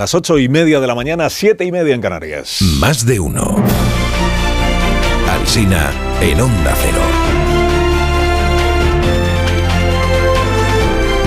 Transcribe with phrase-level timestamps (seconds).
[0.00, 2.62] Las ocho y media de la mañana, siete y media en Canarias.
[2.80, 3.62] Más de uno.
[5.28, 5.90] Alsina
[6.22, 7.02] en Onda Cero.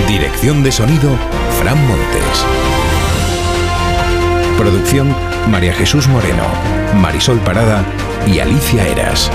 [0.08, 1.08] Dirección de sonido,
[1.60, 2.44] Fran Montes.
[4.58, 5.14] Producción,
[5.48, 6.42] María Jesús Moreno,
[6.96, 7.84] Marisol Parada
[8.26, 9.30] y Alicia Eras.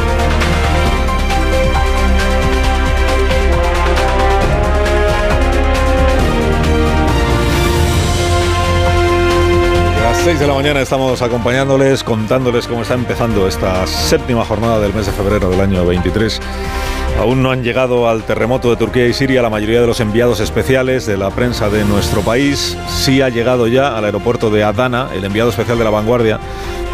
[10.30, 15.07] 6 de la mañana estamos acompañándoles, contándoles cómo está empezando esta séptima jornada del mes
[15.07, 16.39] de febrero del año 23.
[17.20, 20.39] Aún no han llegado al terremoto de Turquía y Siria la mayoría de los enviados
[20.39, 22.78] especiales de la prensa de nuestro país.
[22.89, 26.39] Sí ha llegado ya al aeropuerto de Adana el enviado especial de la vanguardia,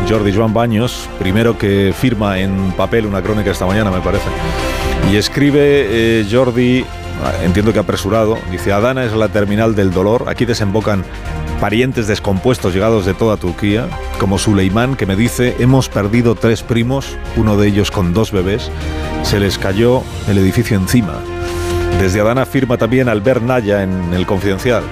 [0.07, 4.29] Jordi Joan Baños, primero que firma en papel una crónica esta mañana, me parece.
[5.11, 6.85] Y escribe eh, Jordi,
[7.43, 11.03] entiendo que apresurado, dice, Adana es la terminal del dolor, aquí desembocan
[11.59, 13.87] parientes descompuestos llegados de toda Turquía,
[14.19, 18.69] como Suleimán, que me dice, hemos perdido tres primos, uno de ellos con dos bebés,
[19.23, 21.15] se les cayó el edificio encima.
[21.99, 24.83] Desde Adana firma también Albert Naya en El Confidencial,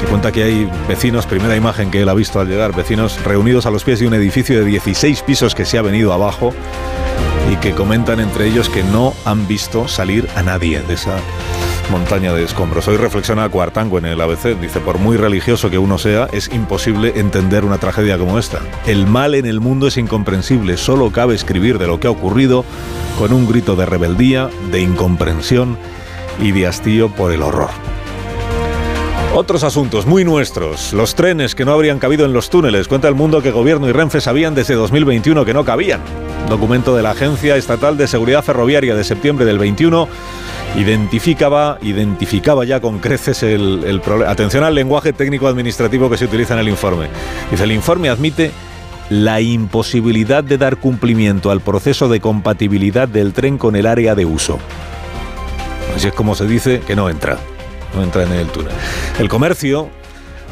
[0.00, 3.66] que cuenta que hay vecinos, primera imagen que él ha visto al llegar, vecinos reunidos
[3.66, 6.54] a los pies de un edificio de 16 pisos que se ha venido abajo
[7.52, 11.16] y que comentan entre ellos que no han visto salir a nadie de esa
[11.90, 12.88] montaña de escombros.
[12.88, 14.58] Hoy reflexiona Cuartango en el ABC.
[14.60, 18.60] Dice, por muy religioso que uno sea, es imposible entender una tragedia como esta.
[18.86, 20.76] El mal en el mundo es incomprensible.
[20.76, 22.64] Solo cabe escribir de lo que ha ocurrido
[23.18, 25.78] con un grito de rebeldía, de incomprensión
[26.40, 27.70] y de hastío por el horror.
[29.34, 30.92] Otros asuntos muy nuestros.
[30.92, 32.86] Los trenes que no habrían cabido en los túneles.
[32.86, 36.00] Cuenta el mundo que gobierno y Renfe sabían desde 2021 que no cabían.
[36.48, 40.08] Documento de la Agencia Estatal de Seguridad Ferroviaria de septiembre del 21
[40.76, 44.30] identificaba, identificaba ya con creces el, el problema.
[44.30, 47.08] Atención al lenguaje técnico administrativo que se utiliza en el informe.
[47.50, 48.50] Dice, el informe admite
[49.10, 54.24] la imposibilidad de dar cumplimiento al proceso de compatibilidad del tren con el área de
[54.24, 54.58] uso.
[55.94, 57.38] Así es como se dice que no entra,
[57.94, 58.72] no entra en el túnel.
[59.18, 59.90] El comercio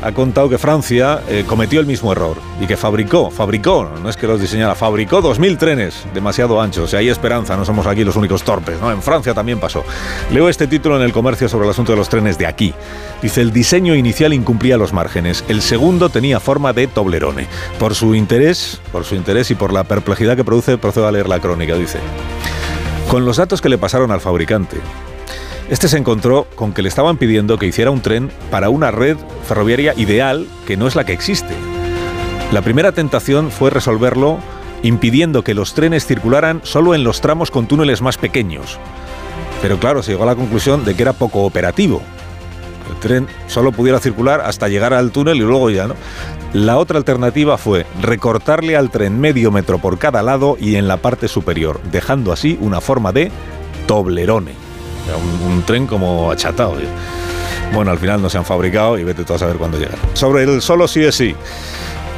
[0.03, 4.17] ha contado que Francia eh, cometió el mismo error y que fabricó, fabricó, no es
[4.17, 6.93] que los diseñara, fabricó 2.000 trenes demasiado anchos.
[6.93, 8.91] Y hay esperanza, no somos aquí los únicos torpes, ¿no?
[8.91, 9.85] En Francia también pasó.
[10.31, 12.75] Leo este título en el comercio sobre el asunto de los trenes de aquí.
[13.23, 17.47] Dice, el diseño inicial incumplía los márgenes, el segundo tenía forma de toblerone.
[17.79, 21.29] Por su interés, por su interés y por la perplejidad que produce, procedo a leer
[21.29, 21.99] la crónica, dice.
[23.09, 24.79] Con los datos que le pasaron al fabricante,
[25.73, 29.17] este se encontró con que le estaban pidiendo que hiciera un tren para una red
[29.49, 31.55] ferroviaria ideal que no es la que existe.
[32.53, 34.39] La primera tentación fue resolverlo
[34.83, 38.79] impidiendo que los trenes circularan solo en los tramos con túneles más pequeños.
[39.63, 42.03] Pero claro, se llegó a la conclusión de que era poco operativo.
[42.91, 45.95] El tren solo pudiera circular hasta llegar al túnel y luego ya no.
[46.53, 50.99] La otra alternativa fue recortarle al tren medio metro por cada lado y en la
[50.99, 53.33] parte superior, dejando así una forma de
[53.87, 54.62] toblerone.
[55.45, 56.77] Un, tren como achatado.
[57.73, 59.97] Bueno, al final no se han fabricado y vete tú a saber cuándo llegan.
[60.15, 61.35] Sobre el solo sí es sí.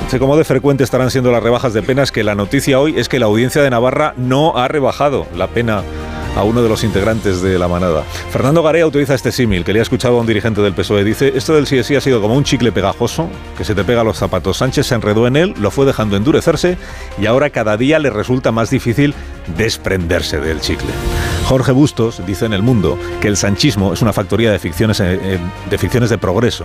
[0.09, 3.09] Sé cómo de frecuente estarán siendo las rebajas de penas que la noticia hoy es
[3.09, 5.83] que la audiencia de Navarra no ha rebajado la pena
[6.37, 8.03] a uno de los integrantes de la manada.
[8.31, 11.05] Fernando Garea utiliza este símil que le ha escuchado a un dirigente del PSOE.
[11.05, 14.05] Dice, esto del sí ha sido como un chicle pegajoso que se te pega a
[14.05, 14.59] los zapatos.
[14.59, 16.77] Sánchez se enredó en él, lo fue dejando endurecerse
[17.21, 19.15] y ahora cada día le resulta más difícil
[19.57, 20.89] desprenderse del chicle.
[21.47, 25.79] Jorge Bustos dice en El Mundo que el sanchismo es una factoría de ficciones, de
[25.79, 26.65] ficciones de progreso,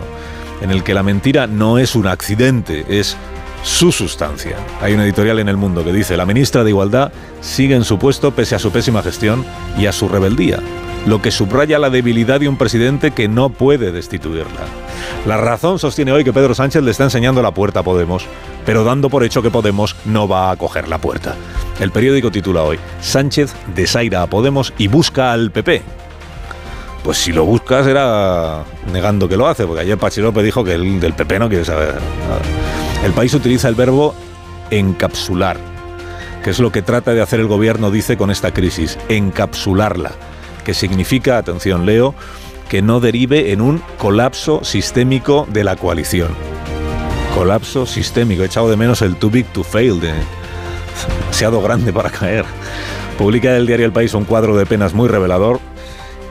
[0.62, 3.18] en el que la mentira no es un accidente, es
[3.64, 4.58] su sustancia.
[4.82, 7.12] Hay un editorial en El Mundo que dice, la ministra de Igualdad
[7.42, 9.46] sigue en su puesto pese a su pésima gestión
[9.78, 10.60] y a su rebeldía,
[11.06, 14.62] lo que subraya la debilidad de un presidente que no puede destituirla.
[15.26, 18.26] La razón sostiene hoy que Pedro Sánchez le está enseñando la puerta a Podemos,
[18.66, 21.36] pero dando por hecho que Podemos no va a coger la puerta.
[21.80, 25.82] El periódico titula hoy, Sánchez desaira a Podemos y busca al PP.
[27.04, 31.00] Pues si lo buscas era negando que lo hace, porque ayer Pachi dijo que el
[31.00, 32.89] del PP no quiere saber nada.
[33.04, 34.14] El país utiliza el verbo
[34.72, 35.58] encapsular,
[36.44, 40.12] que es lo que trata de hacer el gobierno, dice, con esta crisis, encapsularla,
[40.66, 42.14] que significa, atención Leo,
[42.68, 46.30] que no derive en un colapso sistémico de la coalición.
[47.34, 50.14] Colapso sistémico, he echado de menos el too big to fail, de
[51.40, 52.46] demasiado grande para caer.
[53.18, 55.60] Publica el diario El País un cuadro de penas muy revelador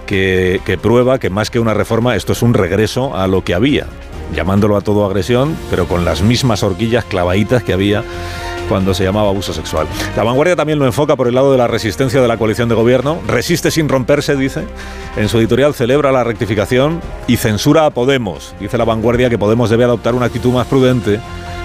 [0.07, 3.55] que, que prueba que más que una reforma esto es un regreso a lo que
[3.55, 3.87] había,
[4.35, 8.05] llamándolo a todo agresión, pero con las mismas horquillas clavaditas que había
[8.69, 9.87] cuando se llamaba abuso sexual.
[10.17, 12.75] La vanguardia también lo enfoca por el lado de la resistencia de la coalición de
[12.75, 13.19] gobierno.
[13.27, 14.65] Resiste sin romperse, dice.
[15.17, 18.55] En su editorial celebra la rectificación y censura a Podemos.
[18.61, 21.19] Dice la vanguardia que Podemos debe adoptar una actitud más prudente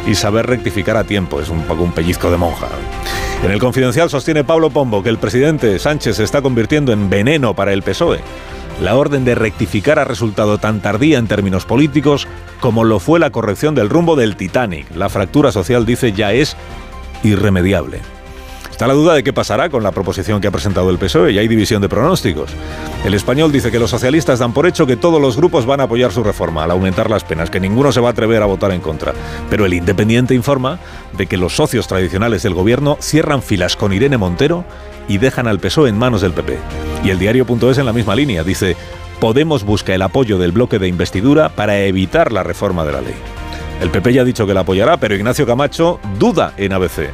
[0.08, 1.40] y saber rectificar a tiempo.
[1.42, 2.68] Es un poco un pellizco de monja.
[3.44, 7.54] En el confidencial sostiene Pablo Pombo que el presidente Sánchez se está convirtiendo en veneno
[7.54, 8.22] para el PSOE.
[8.84, 12.28] La orden de rectificar ha resultado tan tardía en términos políticos
[12.60, 14.94] como lo fue la corrección del rumbo del Titanic.
[14.94, 16.58] La fractura social, dice, ya es
[17.24, 18.02] irremediable.
[18.70, 21.38] Está la duda de qué pasará con la proposición que ha presentado el PSOE y
[21.38, 22.50] hay división de pronósticos.
[23.06, 25.84] El español dice que los socialistas dan por hecho que todos los grupos van a
[25.84, 28.72] apoyar su reforma al aumentar las penas, que ninguno se va a atrever a votar
[28.72, 29.14] en contra.
[29.50, 30.80] Pero el Independiente informa
[31.16, 34.66] de que los socios tradicionales del gobierno cierran filas con Irene Montero
[35.08, 36.58] y dejan al PSOE en manos del PP.
[37.04, 38.76] Y el diario.es en la misma línea dice,
[39.20, 43.16] Podemos busca el apoyo del bloque de investidura para evitar la reforma de la ley.
[43.82, 47.10] El PP ya ha dicho que la apoyará, pero Ignacio Camacho duda en ABC.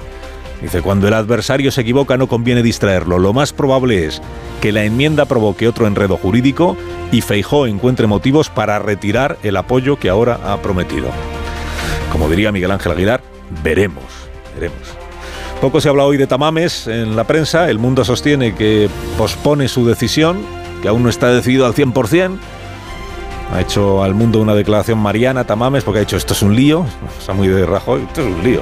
[0.62, 3.18] Dice, cuando el adversario se equivoca no conviene distraerlo.
[3.18, 4.22] Lo más probable es
[4.60, 6.76] que la enmienda provoque otro enredo jurídico
[7.12, 11.10] y Feijó encuentre motivos para retirar el apoyo que ahora ha prometido.
[12.12, 13.22] Como diría Miguel Ángel Aguilar,
[13.64, 14.04] veremos,
[14.56, 14.99] veremos.
[15.62, 17.70] Poco se habla hoy de Tamames en la prensa.
[17.70, 20.40] El mundo sostiene que pospone su decisión,
[20.82, 22.38] que aún no está decidido al 100%.
[23.52, 26.86] Ha hecho al mundo una declaración mariana Tamames porque ha dicho esto es un lío.
[27.20, 28.62] O sea, muy de Rajoy, esto es un lío.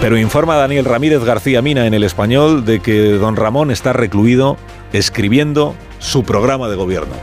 [0.00, 4.56] Pero informa Daniel Ramírez García Mina en el español de que don Ramón está recluido
[4.92, 7.14] escribiendo su programa de gobierno,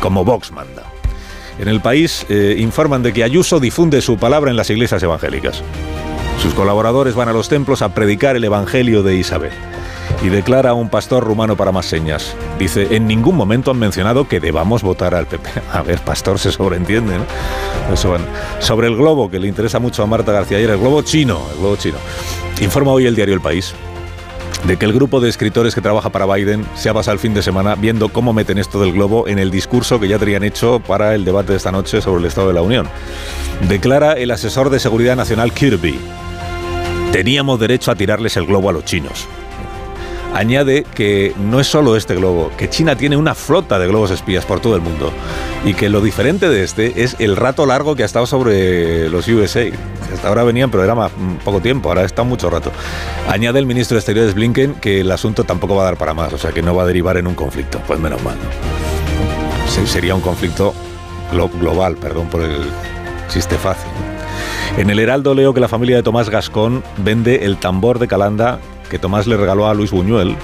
[0.00, 0.84] como Vox manda.
[1.58, 5.62] En el país eh, informan de que Ayuso difunde su palabra en las iglesias evangélicas.
[6.38, 9.52] Sus colaboradores van a los templos a predicar el Evangelio de Isabel
[10.22, 12.34] y declara a un pastor rumano para más señas.
[12.58, 15.48] Dice, en ningún momento han mencionado que debamos votar al PP.
[15.72, 17.24] A ver, pastor, se sobreentiende, ¿no?
[17.92, 18.16] Eso,
[18.60, 21.58] Sobre el globo, que le interesa mucho a Marta García ayer, el globo chino, el
[21.58, 21.98] globo chino.
[22.60, 23.74] Informa hoy el diario El País
[24.64, 27.34] de que el grupo de escritores que trabaja para Biden se ha pasado el fin
[27.34, 30.80] de semana viendo cómo meten esto del globo en el discurso que ya tenían hecho
[30.80, 32.88] para el debate de esta noche sobre el Estado de la Unión.
[33.68, 35.98] Declara el asesor de Seguridad Nacional Kirby.
[37.16, 39.26] Teníamos derecho a tirarles el globo a los chinos
[40.34, 44.44] añade que no es solo este globo, que China tiene una flota de globos espías
[44.44, 45.10] por todo el mundo
[45.64, 49.26] y que lo diferente de este es el rato largo que ha estado sobre los
[49.28, 49.64] USA.
[50.12, 51.10] Hasta ahora venían, pero era más,
[51.42, 52.70] poco tiempo, ahora está mucho rato.
[53.30, 56.34] Añade el ministro de Exteriores Blinken que el asunto tampoco va a dar para más,
[56.34, 57.80] o sea que no va a derivar en un conflicto.
[57.86, 58.36] Pues menos mal.
[59.86, 60.74] sería un conflicto
[61.32, 62.60] global, perdón por el
[63.30, 64.15] chiste fácil.
[64.76, 68.60] En el Heraldo leo que la familia de Tomás Gascón vende el tambor de Calanda
[68.90, 70.36] que Tomás le regaló a Luis Buñuel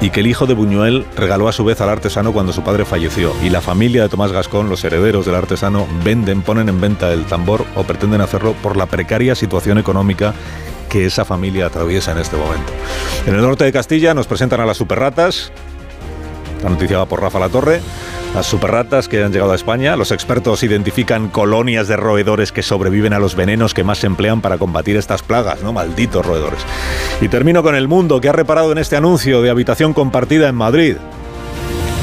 [0.00, 2.84] y que el hijo de Buñuel regaló a su vez al artesano cuando su padre
[2.84, 3.32] falleció.
[3.44, 7.26] Y la familia de Tomás Gascón, los herederos del artesano, venden, ponen en venta el
[7.26, 10.34] tambor o pretenden hacerlo por la precaria situación económica
[10.88, 12.72] que esa familia atraviesa en este momento.
[13.26, 15.52] En el norte de Castilla nos presentan a las superratas.
[16.64, 17.80] La noticia va por Rafa La Torre.
[18.34, 23.12] Las superratas que han llegado a España, los expertos identifican colonias de roedores que sobreviven
[23.12, 25.72] a los venenos que más se emplean para combatir estas plagas, ¿no?
[25.72, 26.60] Malditos roedores.
[27.20, 30.54] Y termino con el mundo que ha reparado en este anuncio de habitación compartida en
[30.54, 30.96] Madrid.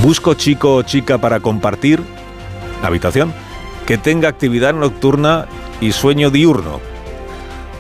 [0.04, 2.02] Busco chico o chica para compartir
[2.84, 3.34] habitación
[3.86, 5.46] que tenga actividad nocturna
[5.80, 6.82] y sueño diurno.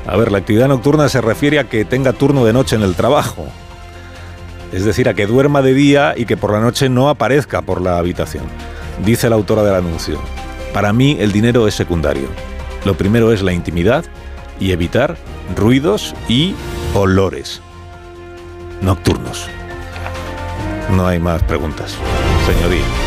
[0.07, 2.95] A ver, la actividad nocturna se refiere a que tenga turno de noche en el
[2.95, 3.45] trabajo
[4.71, 7.81] es decir, a que duerma de día y que por la noche no aparezca por
[7.81, 8.45] la habitación.
[9.05, 10.19] Dice la autora del anuncio,
[10.73, 12.27] para mí el dinero es secundario.
[12.85, 14.05] Lo primero es la intimidad
[14.59, 15.17] y evitar
[15.55, 16.55] ruidos y
[16.93, 17.61] olores
[18.81, 19.47] nocturnos.
[20.95, 21.97] No hay más preguntas,
[22.45, 23.06] señoría.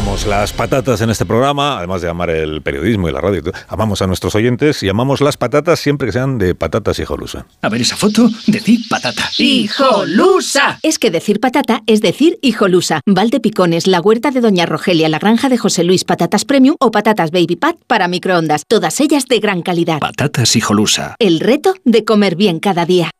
[0.00, 3.42] Amamos las patatas en este programa, además de amar el periodismo y la radio.
[3.68, 7.44] Amamos a nuestros oyentes y amamos las patatas siempre que sean de patatas hijolusa.
[7.60, 9.28] A ver esa foto, decir patata.
[9.36, 10.78] ¡Hijolusa!
[10.82, 13.02] Es que decir patata es decir hijolusa.
[13.04, 16.90] Valde Picones, la huerta de Doña Rogelia, la granja de José Luis, patatas premium o
[16.90, 18.62] patatas baby pat para microondas.
[18.66, 19.98] Todas ellas de gran calidad.
[19.98, 21.14] Patatas hijolusa.
[21.18, 23.10] El reto de comer bien cada día.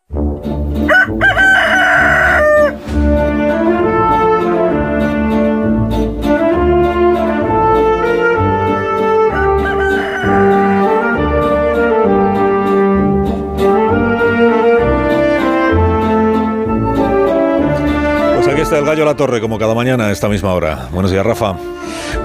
[18.70, 20.88] Está el gallo la torre, como cada mañana a esta misma hora.
[20.92, 21.56] Buenos días, Rafa.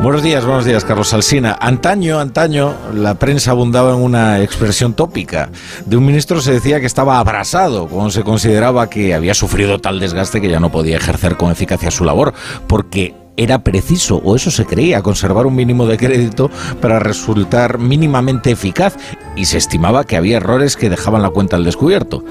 [0.04, 1.58] Buenos días, buenos días, Carlos Alsina.
[1.60, 5.50] Antaño, antaño, la prensa abundaba en una expresión tópica.
[5.88, 10.00] De un ministro se decía que estaba abrasado, cuando se consideraba que había sufrido tal
[10.00, 12.32] desgaste que ya no podía ejercer con eficacia su labor,
[12.68, 18.52] porque era preciso, o eso se creía, conservar un mínimo de crédito para resultar mínimamente
[18.52, 18.98] eficaz
[19.36, 22.24] y se estimaba que había errores que dejaban la cuenta al descubierto.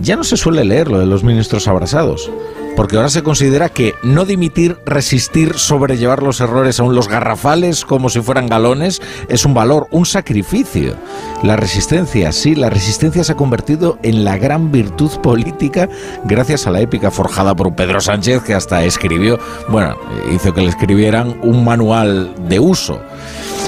[0.00, 2.30] Ya no se suele leer lo de los ministros abrasados
[2.78, 8.08] porque ahora se considera que no dimitir, resistir, sobrellevar los errores aún los garrafales como
[8.08, 10.94] si fueran galones, es un valor, un sacrificio.
[11.42, 15.88] La resistencia, sí, la resistencia se ha convertido en la gran virtud política
[16.22, 19.96] gracias a la épica forjada por Pedro Sánchez que hasta escribió, bueno,
[20.32, 23.00] hizo que le escribieran un manual de uso.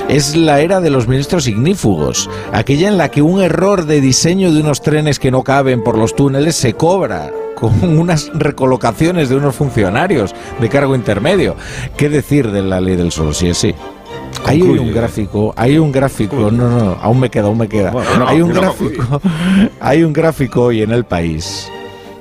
[0.09, 4.53] Es la era de los ministros ignífugos, aquella en la que un error de diseño
[4.53, 9.37] de unos trenes que no caben por los túneles se cobra con unas recolocaciones de
[9.37, 11.57] unos funcionarios de cargo intermedio.
[11.97, 13.33] ¿Qué decir de la ley del solo?
[13.33, 13.75] Sí, sí.
[14.45, 17.93] Hay un gráfico, hay un gráfico, no, no, aún me queda, aún me queda.
[18.27, 19.21] hay un gráfico,
[19.81, 21.71] hay un gráfico hoy en el país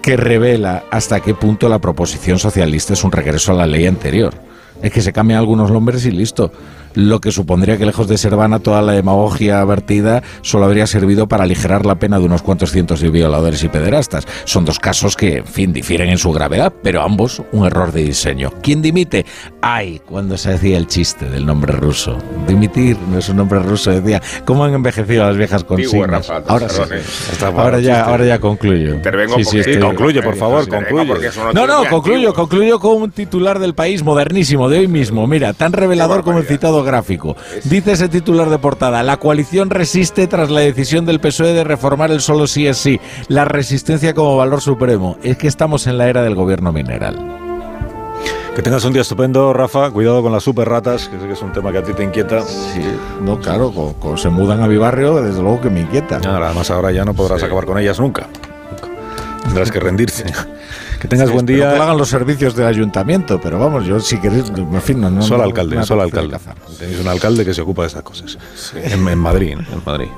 [0.02, 4.34] que revela hasta qué punto la proposición socialista es un regreso a la ley anterior.
[4.82, 6.52] Es que se cambian algunos nombres y listo
[6.94, 11.28] lo que supondría que lejos de ser vana toda la demagogia vertida solo habría servido
[11.28, 14.28] para aligerar la pena de unos cuantos cientos de violadores y pederastas.
[14.46, 18.04] Son dos casos que, en fin, difieren en su gravedad, pero ambos un error de
[18.04, 18.52] diseño.
[18.62, 19.26] ¿Quién dimite?
[19.62, 22.18] Ay, cuando se decía el chiste del nombre ruso.
[22.48, 24.22] Dimitir no es un nombre ruso, decía.
[24.46, 26.30] ¿Cómo han envejecido las viejas consignas?
[26.30, 26.82] ahora sí.
[27.44, 28.96] Ahora ya, ahora ya concluyo.
[28.96, 31.30] Intervengo sí, sí, concluye, por favor, concluye.
[31.54, 35.28] No, no, concluyo, concluyo con un titular del país modernísimo de hoy mismo.
[35.28, 37.36] Mira, tan revelador como el citado gráfico.
[37.64, 42.12] Dice ese titular de portada, la coalición resiste tras la decisión del PSOE de reformar
[42.12, 45.18] el solo sí es sí, la resistencia como valor supremo.
[45.24, 47.40] Es que estamos en la era del gobierno mineral.
[48.56, 49.90] Que tengas un día estupendo, Rafa.
[49.92, 52.04] Cuidado con las super ratas, que sé que es un tema que a ti te
[52.04, 52.42] inquieta.
[52.42, 52.82] Sí,
[53.22, 56.18] no, claro, como, se mudan a mi barrio, desde luego que me inquieta.
[56.18, 58.28] además, ahora ya no podrás acabar con ellas nunca.
[59.44, 60.26] Tendrás que rendirse.
[61.00, 61.74] Que tengas buen día.
[61.74, 65.44] Que hagan los servicios del ayuntamiento, pero vamos, yo si queréis, me fin, no, Solo
[65.44, 66.38] alcalde, solo alcalde.
[66.78, 68.38] Tenéis un alcalde que se ocupa de esas cosas.
[68.76, 70.10] En, Madrid, en Madrid.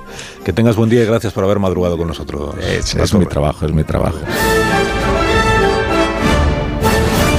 [0.43, 2.55] Que tengas buen día y gracias por haber madrugado con nosotros.
[2.59, 4.17] Es, mi trabajo, es mi trabajo.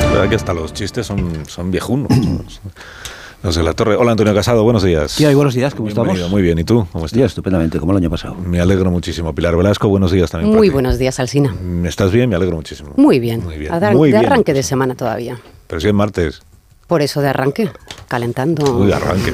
[0.05, 2.11] La verdad que hasta los chistes son, son viejunos.
[3.43, 3.97] La torre.
[3.97, 5.11] Hola Antonio Casado, buenos días.
[5.11, 6.31] Sí, buenos días, ¿cómo estamos?
[6.31, 6.87] Muy bien, ¿y tú?
[6.93, 7.19] ¿Cómo estás?
[7.19, 8.37] Sí, estupendamente, como el año pasado.
[8.37, 9.35] Me alegro muchísimo.
[9.35, 10.55] Pilar Velasco, buenos días también.
[10.55, 11.53] Muy buenos días, Alsina.
[11.85, 12.31] ¿Estás bien?
[12.31, 12.93] Me alegro muchísimo.
[12.97, 13.43] Muy bien.
[13.43, 13.73] Muy bien.
[13.73, 15.41] de arranque de semana todavía.
[15.67, 16.43] Pero si es martes.
[16.93, 17.71] Por eso de arranque,
[18.07, 18.77] calentando.
[18.77, 19.33] Uy, arranque,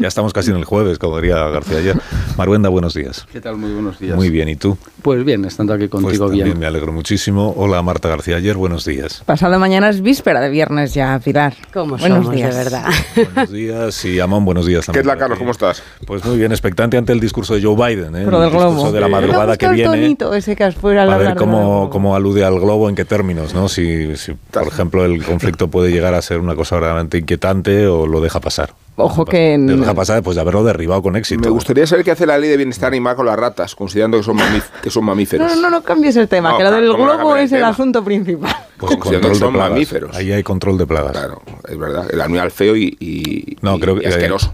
[0.00, 2.00] ya estamos, casi en el jueves, como diría García ayer.
[2.38, 3.26] Maruenda, buenos días.
[3.30, 3.58] ¿Qué tal?
[3.58, 4.16] Muy buenos días.
[4.16, 4.78] Muy bien, ¿y tú?
[5.02, 6.58] Pues bien, estando aquí pues contigo pues bien.
[6.58, 7.52] me alegro muchísimo.
[7.58, 9.22] Hola Marta García ayer, buenos días.
[9.26, 11.52] Pasado mañana es víspera de viernes ya, Pilar.
[11.74, 12.56] ¿Cómo buenos días.
[12.56, 12.86] de verdad.
[13.14, 15.02] Buenos días y Amón, buenos días también.
[15.02, 15.38] ¿Qué tal, Carlos?
[15.38, 15.82] ¿Cómo estás?
[16.06, 18.22] Pues muy bien, expectante ante el discurso de Joe Biden, ¿eh?
[18.24, 19.90] Pero del el discurso de la madrugada que viene.
[19.90, 23.68] Tonito ese que fuera a ver cómo, cómo, alude al globo, en qué términos, ¿no?
[23.68, 28.06] Si, si por ejemplo, el conflicto puede llegar a ser una cosa verdaderamente inquietante o
[28.06, 28.74] lo deja pasar.
[28.96, 29.56] Ojo que...
[29.56, 31.42] Lo deja pasar después de haberlo derribado con éxito.
[31.42, 34.24] Me gustaría saber qué hace la ley de bienestar animal con las ratas, considerando que
[34.24, 34.38] son,
[34.82, 35.54] que son mamíferos.
[35.54, 38.54] No, no, no cambies el tema, que lo del globo es el, asunto principal.
[38.76, 40.16] Pues control son de mamíferos.
[40.16, 41.12] Ahí hay control de plagas.
[41.12, 42.08] Claro, es verdad.
[42.10, 44.52] El animal feo y, no, creo que, asqueroso.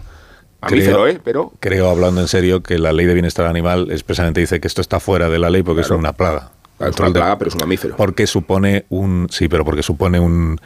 [0.61, 1.19] Mamífero, ¿eh?
[1.23, 1.51] Pero...
[1.59, 4.99] Creo, hablando en serio, que la ley de bienestar animal expresamente dice que esto está
[4.99, 6.51] fuera de la ley porque es una plaga.
[6.79, 7.95] es una plaga, pero es un mamífero.
[7.97, 9.27] Porque supone un...
[9.31, 10.59] Sí, pero porque supone un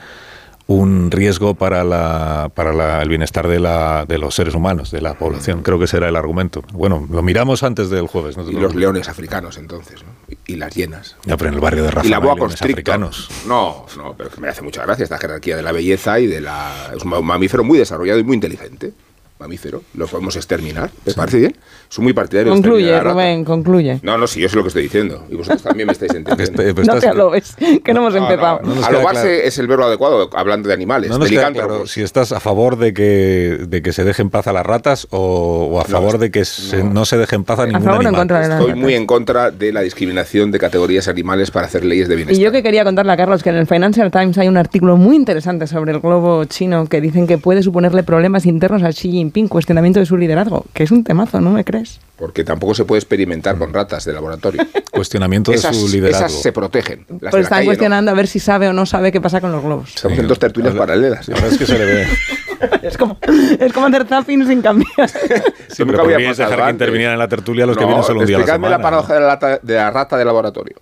[0.69, 5.15] un riesgo para, la, para el bienestar de, la, de los seres humanos, de la
[5.15, 5.63] población.
[5.63, 6.63] Creo que ese era el argumento.
[6.73, 8.37] Bueno, lo miramos antes del jueves.
[8.47, 10.05] Y los leones africanos, entonces,
[10.45, 11.17] y las hienas.
[11.25, 13.29] Ya, pero en el barrio de Rafa y la boa africanos.
[13.47, 16.91] No, no, pero me hace mucha gracia esta jerarquía de la belleza y de la...
[16.95, 18.93] Es un mamífero muy desarrollado y muy inteligente
[19.39, 20.91] mamífero, lo podemos exterminar.
[21.03, 21.55] ¿Te parece bien?
[21.87, 23.99] Soy muy partidario concluye, de Rubén, concluye.
[24.03, 25.25] No, no, sí, yo sé lo que estoy diciendo.
[25.29, 26.61] Y vosotros también me estáis entendiendo.
[26.61, 28.61] Este, pues no te alobes, que no hemos empezado.
[28.63, 31.09] No, Alobarse es el verbo adecuado, hablando de animales.
[31.09, 34.47] No nos claro si estás a favor de que, de que se deje en paz
[34.47, 36.43] a las ratas o, a favor de que
[36.83, 38.13] no se deje en paz a ningún a favor animal.
[38.13, 41.85] En contra de Estoy muy en contra de la discriminación de categorías animales para hacer
[41.85, 42.39] leyes de bienestar.
[42.39, 44.97] Y yo que quería contarle a Carlos que en el Financial Times hay un artículo
[44.97, 49.11] muy interesante sobre el globo chino que dicen que puede suponerle problemas internos a Xi
[49.11, 51.99] Jinping, cuestionamiento de su liderazgo, que es un temazo, ¿no me crees?
[52.17, 54.65] Porque tampoco se puede experimentar con ratas de laboratorio.
[54.91, 56.27] Cuestionamiento de su liderazgo.
[56.27, 57.05] Esas se protegen.
[57.05, 59.91] pues están cuestionando a ver si sabe o no sabe qué pasa con los globos.
[59.93, 61.27] Son dos tertulias paralelas.
[61.27, 62.07] La verdad es que se le ve.
[62.83, 63.17] es, como,
[63.59, 65.09] es como hacer zapping sin cambiar.
[65.69, 68.25] sí, pero voy a dejar que intervinieran en la tertulia los que vienen solo un
[68.25, 68.77] día a la semana.
[68.77, 70.75] la paradoja de la, de rata de laboratorio.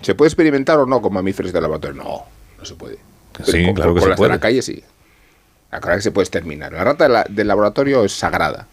[0.00, 2.02] ¿Se puede experimentar o no con mamíferos de laboratorio?
[2.02, 2.24] No,
[2.58, 2.98] no se puede.
[3.44, 4.30] sí, claro que se puede.
[4.30, 4.82] de la calle sí.
[5.70, 6.72] La que se puede exterminar.
[6.72, 8.66] La rata del laboratorio es sagrada.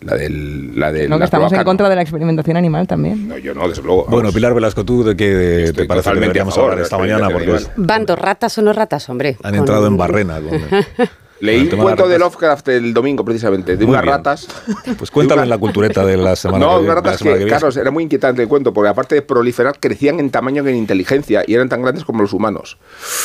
[0.00, 3.26] La del, la del no, que estamos en contra de la experimentación animal también.
[3.26, 4.04] No, yo no, desde luego.
[4.06, 7.30] Bueno, Pilar Velasco, ¿tú de qué te parece que deberíamos hablar esta mañana?
[7.30, 9.38] Porque Van dos ratas o no ratas, hombre.
[9.42, 10.40] Han entrado en barrena.
[11.44, 14.48] Leí un cuento de, Lovecraft el domingo, precisamente, de unas ratas.
[14.96, 18.04] Pues cuéntalo en la cultureta de la semana No, unas ratas que, Carlos, era muy
[18.04, 21.68] inquietante el cuento, porque aparte de proliferar, crecían en tamaño que en inteligencia y eran
[21.68, 22.78] tan grandes como los humanos.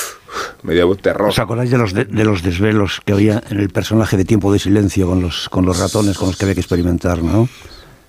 [0.64, 1.30] Me dio terror.
[1.30, 4.60] ¿Os acordáis de los, de, los desvelos que había en el personaje de Tiempo de
[4.60, 7.48] Silencio con los, con los ratones con los que había que experimentar, no?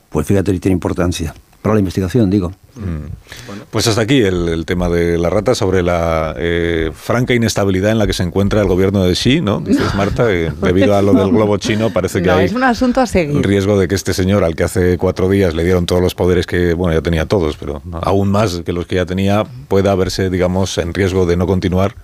[0.08, 2.52] Pues fíjate, tiene importancia para la investigación, digo.
[2.76, 3.10] Mm.
[3.70, 8.06] Pues hasta aquí el, tema de la rata sobre la eh, franca inestabilidad en la
[8.06, 9.60] que se encuentra el gobierno de Xi, ¿no?
[9.60, 13.06] Dices Marta, debido a lo del globo chino parece que hay es un asunto a
[13.06, 13.44] seguir.
[13.46, 16.46] riesgo de que este señor, al que hace cuatro días le dieron todos los poderes
[16.46, 20.30] que, bueno, ya tenía todos, pero aún más que los que ya tenía, pueda verse,
[20.30, 21.94] digamos, en riesgo de no continuar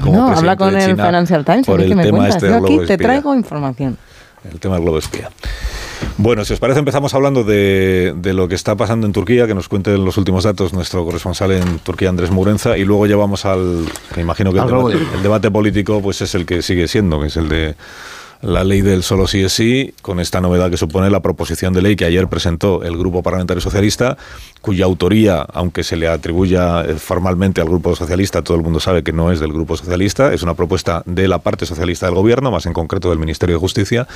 [0.00, 3.34] como no, habla con el Financial Times, por el tema este Yo aquí te traigo
[3.34, 3.96] información.
[4.50, 5.30] El tema del globo espía.
[6.18, 9.68] Bueno, si os parece, empezamos hablando de, lo que está pasando en Turquía, que nos
[9.68, 13.84] cuente los últimos datos nuestro corresponsal en Turquía, Andrés Murenza, y luego ya vamos al,
[14.14, 17.26] que imagino que el debate, el debate político pues es el que sigue siendo, que
[17.26, 17.74] es el de
[18.42, 21.82] la ley del solo sí es sí, con esta novedad que supone la proposición de
[21.82, 24.16] ley que ayer presentó el Grupo Parlamentario Socialista,
[24.60, 29.02] cuya autoría, aunque se le atribuya eh, formalmente al Grupo Socialista, todo el mundo sabe
[29.02, 32.50] que no es del Grupo Socialista, es una propuesta de la parte socialista del Gobierno,
[32.50, 34.06] más en concreto del Ministerio de Justicia,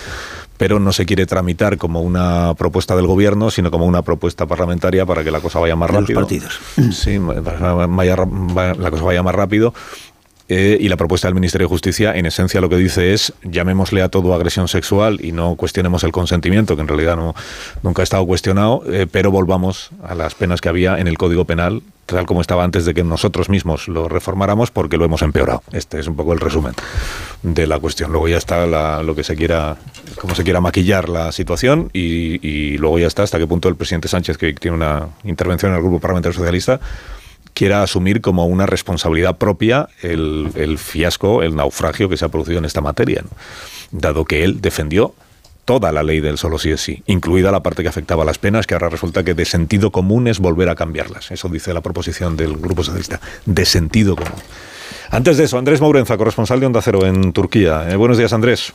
[0.57, 5.07] pero no se quiere tramitar como una propuesta del Gobierno, sino como una propuesta parlamentaria
[5.07, 6.21] para que la cosa vaya más rápido.
[6.21, 6.59] partidos.
[6.93, 9.73] Sí, la cosa vaya más rápido
[10.53, 14.03] eh, y la propuesta del Ministerio de Justicia, en esencia, lo que dice es llamémosle
[14.03, 17.37] a todo agresión sexual y no cuestionemos el consentimiento, que en realidad no,
[17.85, 21.45] nunca ha estado cuestionado, eh, pero volvamos a las penas que había en el Código
[21.45, 25.63] Penal, tal como estaba antes de que nosotros mismos lo reformáramos, porque lo hemos empeorado.
[25.71, 26.75] Este es un poco el resumen
[27.45, 28.11] de la cuestión.
[28.11, 28.67] Luego ya está
[29.05, 29.77] lo que se quiera,
[30.21, 33.77] cómo se quiera maquillar la situación y, y luego ya está hasta qué punto el
[33.77, 36.81] presidente Sánchez, que tiene una intervención en el Grupo Parlamentario Socialista,
[37.61, 42.65] quiera asumir como una responsabilidad propia el, fiasco, el naufragio que se ha producido en
[42.65, 43.23] esta materia,
[43.91, 45.15] dado que él defendió
[45.67, 48.39] toda la ley del solo sí es sí, incluida la parte que afectaba a las
[48.39, 51.33] penas, que ahora resulta que de sentido común es volver a cambiarlas.
[51.33, 54.41] Eso dice la proposición del Grupo Socialista, de sentido común.
[55.11, 57.91] Antes de eso, Andrés Mourenza, corresponsal de Onda Cero en Turquía.
[57.91, 58.73] Eh, buenos días, Andrés.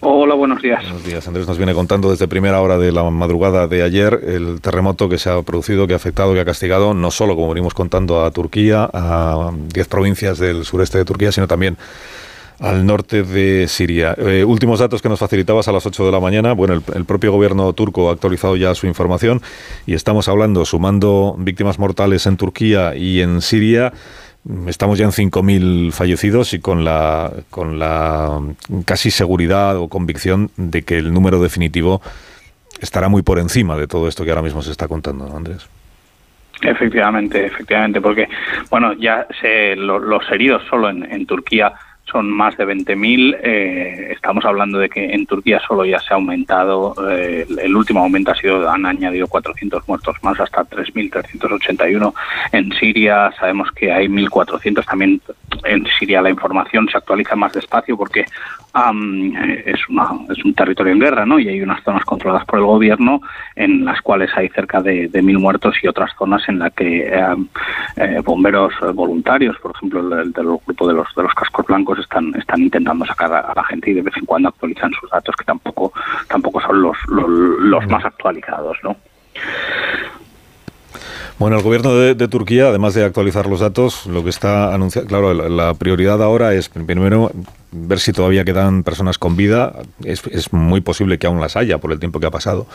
[0.00, 0.82] Hola, buenos días.
[0.82, 1.26] Buenos días.
[1.26, 5.18] Andrés nos viene contando desde primera hora de la madrugada de ayer el terremoto que
[5.18, 8.30] se ha producido, que ha afectado, que ha castigado, no solo, como venimos contando, a
[8.30, 11.76] Turquía, a 10 provincias del sureste de Turquía, sino también
[12.60, 14.14] al norte de Siria.
[14.18, 16.52] Eh, últimos datos que nos facilitabas a las 8 de la mañana.
[16.52, 19.40] Bueno, el, el, propio gobierno turco ha actualizado ya su información
[19.86, 23.92] y estamos hablando, sumando víctimas mortales en Turquía y en Siria,
[24.66, 28.40] Estamos ya en 5.000 fallecidos y con la, con la
[28.86, 32.00] casi seguridad o convicción de que el número definitivo
[32.80, 35.68] estará muy por encima de todo esto que ahora mismo se está contando, Andrés.
[36.62, 38.28] Efectivamente, efectivamente, porque
[38.70, 41.72] bueno, ya se, los heridos solo en, en Turquía
[42.10, 43.38] son más de 20.000.
[43.42, 48.00] Eh, estamos hablando de que en Turquía solo ya se ha aumentado, eh, el último
[48.00, 52.14] aumento ha sido, han añadido 400 muertos más hasta 3.381.
[52.52, 54.84] En Siria sabemos que hay 1.400.
[54.84, 55.20] También
[55.64, 58.24] en Siria la información se actualiza más despacio porque
[59.64, 61.38] es, una, es un territorio en guerra, ¿no?
[61.38, 63.20] Y hay unas zonas controladas por el gobierno
[63.56, 67.12] en las cuales hay cerca de, de mil muertos y otras zonas en las que
[67.96, 72.34] eh, bomberos voluntarios, por ejemplo, el, del grupo de los, de los cascos blancos, están,
[72.36, 75.44] están intentando sacar a, la gente y de vez en cuando actualizan sus datos que
[75.44, 75.92] tampoco,
[76.28, 78.96] tampoco son los, los, más actualizados, ¿no?
[81.38, 85.32] Bueno, el gobierno de, Turquía, además de actualizar los datos, lo que está anunciando, claro,
[85.32, 87.30] la, prioridad ahora es primero
[87.72, 89.72] ver si todavía quedan personas con vida.
[90.04, 92.66] Es, es, muy posible que aún las haya por el tiempo que ha pasado.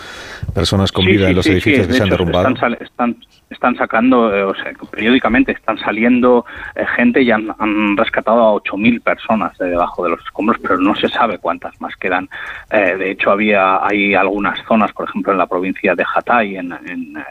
[0.55, 2.49] Personas con vida en los edificios que se han derrumbado.
[2.49, 3.17] están, están
[3.77, 7.47] sacando, eh, o sea, periódicamente están saliendo eh, gente y han,
[7.97, 11.95] rescatado a 8.000 personas de debajo de los escombros, pero no se sabe cuántas más
[11.95, 12.29] quedan.
[12.71, 16.73] Eh, de hecho, había hay algunas zonas, por ejemplo, en la provincia de Hatay, en,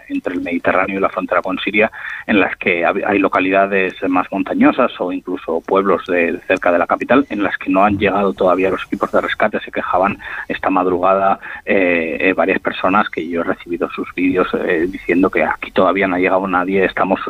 [0.09, 1.91] entre el Mediterráneo y la frontera con Siria,
[2.27, 7.27] en las que hay localidades más montañosas o incluso pueblos de, cerca de la capital,
[7.31, 9.61] en las que no han llegado todavía los equipos de rescate.
[9.61, 14.49] Se quejaban esta madrugada eh, varias personas que yo he recibido sus vídeos
[14.89, 17.21] diciendo que aquí todavía no ha llegado nadie, estamos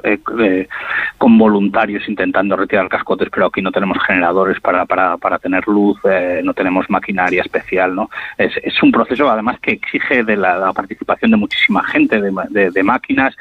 [1.18, 5.98] con voluntarios intentando retirar cascotes, pero aquí no tenemos generadores para, para, para tener luz,
[6.42, 7.94] no tenemos maquinaria especial.
[7.94, 8.10] ¿no?
[8.38, 12.82] Es, es un proceso además que exige de la, participación de muchísima gente, de, de,
[12.82, 13.36] máquinas,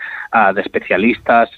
[0.54, 1.50] de especialistas,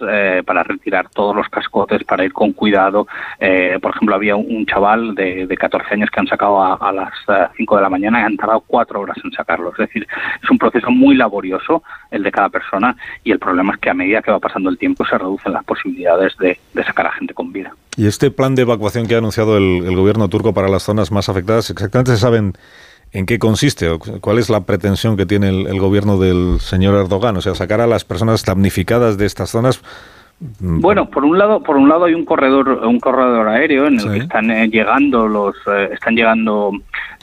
[0.46, 3.08] para retirar todos los cascotes, para ir con cuidado.
[3.40, 7.14] Eh, por ejemplo, había un chaval de, de 14 años que han sacado a, las
[7.56, 9.72] 5 eh, de la mañana y han tardado 4 horas en sacarlo.
[9.72, 10.08] Es decir,
[10.42, 14.21] es un proceso muy laborioso el de cada persona y el problema que a medida
[14.21, 17.75] que va pasando el tiempo se reducen las posibilidades de, sacar a gente con vida.
[17.97, 21.30] ¿Y este plan de evacuación que ha anunciado el, gobierno turco para las zonas más
[21.30, 22.54] afectadas, exactamente se saben
[23.12, 23.88] ¿En qué consiste?
[24.19, 27.38] ¿Cuál es la pretensión que tiene el, el, gobierno del señor Erdogan?
[27.38, 29.82] O sea, sacar a las personas damnificadas de estas zonas
[30.39, 34.12] bueno, por un lado, por un lado hay un corredor, un corredor aéreo en el
[34.12, 36.71] que están eh, llegando los, eh, están llegando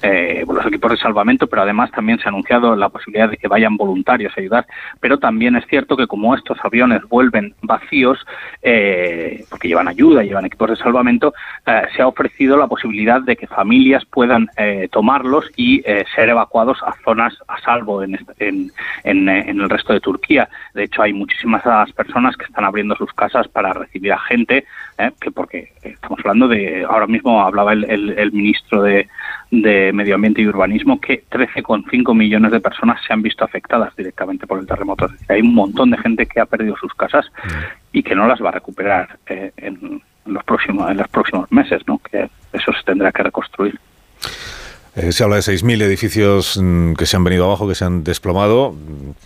[0.00, 3.48] eh, los equipos de salvamento, pero además también se ha anunciado la posibilidad de que
[3.48, 4.66] vayan voluntarios a ayudar.
[4.98, 8.18] Pero también es cierto que como estos aviones vuelven vacíos,
[9.50, 11.34] porque llevan ayuda, llevan equipos de salvamento,
[11.94, 14.48] se ha ofrecido la posibilidad de que familias puedan
[14.90, 15.82] tomarlos y
[16.14, 18.72] ser evacuados a zonas a salvo en, en,
[19.04, 20.48] en, en el resto de Turquía.
[20.74, 24.64] De hecho, hay muchísimas personas que están abriendo sus casas para recibir a gente,
[24.98, 25.10] ¿eh?
[25.20, 29.08] que porque estamos hablando de, ahora mismo hablaba el, el, ministro de,
[29.50, 34.46] de, Medio Ambiente y Urbanismo, que 13,5 millones de personas se han visto afectadas directamente
[34.46, 35.08] por el terremoto.
[35.28, 37.26] hay un montón de gente que ha perdido sus casas
[37.92, 41.82] y que no las va a recuperar eh, en, los próximos, en los próximos meses,
[41.88, 41.98] ¿no?
[41.98, 43.78] que eso se tendrá que reconstruir.
[44.94, 48.04] Eh, se habla de 6.000 edificios mm, que se han venido abajo, que se han
[48.04, 48.74] desplomado.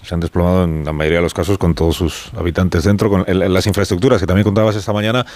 [0.04, 3.10] Se han desplomado en la mayoría de los casos con todos sus habitantes dentro.
[3.10, 5.26] Con las infraestructuras que también contabas esta mañana,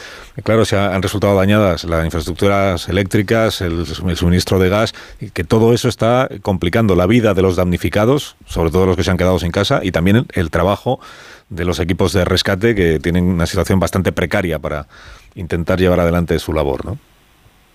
[0.45, 5.75] claro, se han resultado dañadas las infraestructuras eléctricas, el, suministro de gas, y que todo
[5.75, 9.41] eso está complicando la vida de los damnificados, sobre todo los que se han quedado
[9.41, 11.01] sin casa, y también el trabajo
[11.49, 14.87] de los equipos de rescate que tienen una situación bastante precaria para
[15.35, 17.10] intentar llevar adelante su labor, ¿no?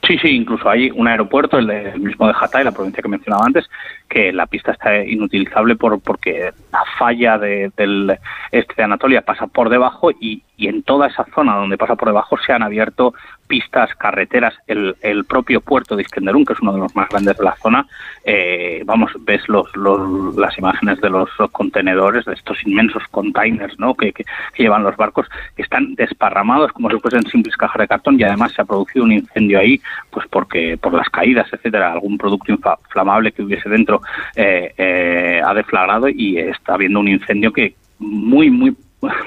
[0.08, 3.70] Sí, sí, incluso hay un aeropuerto, el, mismo de Hatay, la provincia que mencionaba antes,
[4.10, 8.18] que la pista está inutilizable por porque la falla de, del
[8.52, 12.08] este de Anatolia pasa por debajo y, y en toda esa zona donde pasa por
[12.08, 13.14] debajo se han abierto
[13.48, 17.38] pistas, carreteras, el, el propio puerto de Iskenderun, que es uno de los más grandes
[17.38, 17.86] de la zona,
[18.24, 23.94] eh, vamos, ves los, los, las imágenes de los contenedores, de estos inmensos containers ¿no?
[23.94, 24.26] que, que,
[24.58, 28.54] llevan los barcos, que están desparramados como si fuesen simples cajas de cartón y además
[28.54, 33.32] se ha producido un incendio ahí, pues porque por las caídas, etcétera, algún producto inflamable
[33.32, 33.95] que hubiese dentro
[34.36, 38.76] eh, eh, ha deflagrado y está habiendo un incendio que muy, muy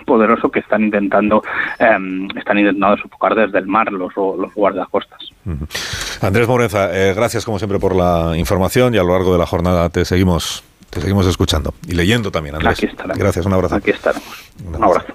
[0.07, 1.42] poderoso que están intentando
[1.78, 5.20] em, están intentando sofocar desde el mar los, los guardacostas.
[6.20, 9.46] Andrés Morenza, eh, gracias como siempre por la información y a lo largo de la
[9.46, 12.81] jornada te seguimos te seguimos escuchando y leyendo también, Andrés.
[13.14, 13.74] Gracias, un abrazo.
[13.76, 14.50] Aquí estaremos.
[14.66, 15.07] Un abrazo.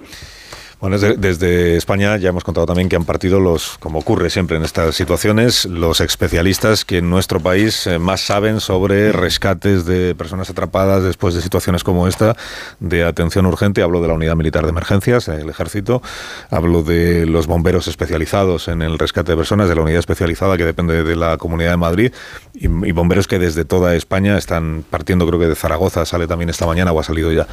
[0.80, 4.64] Bueno, desde, España ya hemos contado también que han partido los, como ocurre siempre en
[4.64, 10.50] estas situaciones, los especialistas que en nuestro país eh, más saben sobre rescates de personas
[10.50, 12.36] atrapadas después de situaciones como esta,
[12.80, 13.82] de atención urgente.
[13.82, 16.02] Hablo de la Unidad Militar de Emergencias, el Ejército.
[16.50, 20.64] Hablo de los bomberos especializados en el rescate de personas, de la unidad especializada que
[20.64, 22.12] depende de la Comunidad de Madrid,
[22.52, 26.50] y, y bomberos que desde toda España están partiendo, creo que de Zaragoza sale también
[26.50, 27.46] esta mañana o ha salido ya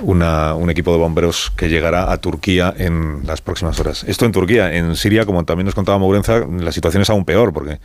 [0.00, 4.04] una, un equipo de bomberos que llegará a Turquía en las próximas horas.
[4.06, 4.74] Esto en Turquía.
[4.74, 7.78] En Siria, como también nos contaba Mourenza, la situación es aún peor, porque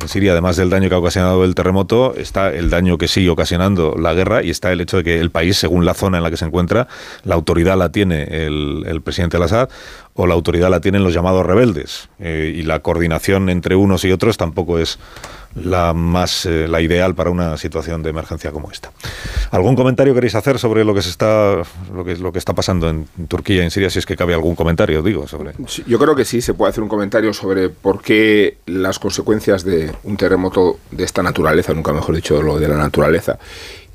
[0.00, 3.30] en Siria, además del daño que ha ocasionado el terremoto, está el daño que sigue
[3.30, 6.24] ocasionando la guerra y está el hecho de que el país, según la zona en
[6.24, 6.88] la que se encuentra,
[7.24, 9.68] la autoridad la tiene el, el presidente al-Assad
[10.14, 12.08] o la autoridad la tienen los llamados rebeldes.
[12.18, 14.98] Eh, y la coordinación entre unos y otros tampoco es
[15.54, 18.92] la más eh, la ideal para una situación de emergencia como esta.
[19.50, 22.88] ¿Algún comentario queréis hacer sobre lo que se está lo que lo que está pasando
[22.88, 25.52] en Turquía y en Siria si es que cabe algún comentario, digo, sobre
[25.86, 29.92] Yo creo que sí se puede hacer un comentario sobre por qué las consecuencias de
[30.04, 33.38] un terremoto de esta naturaleza, nunca mejor dicho lo de la naturaleza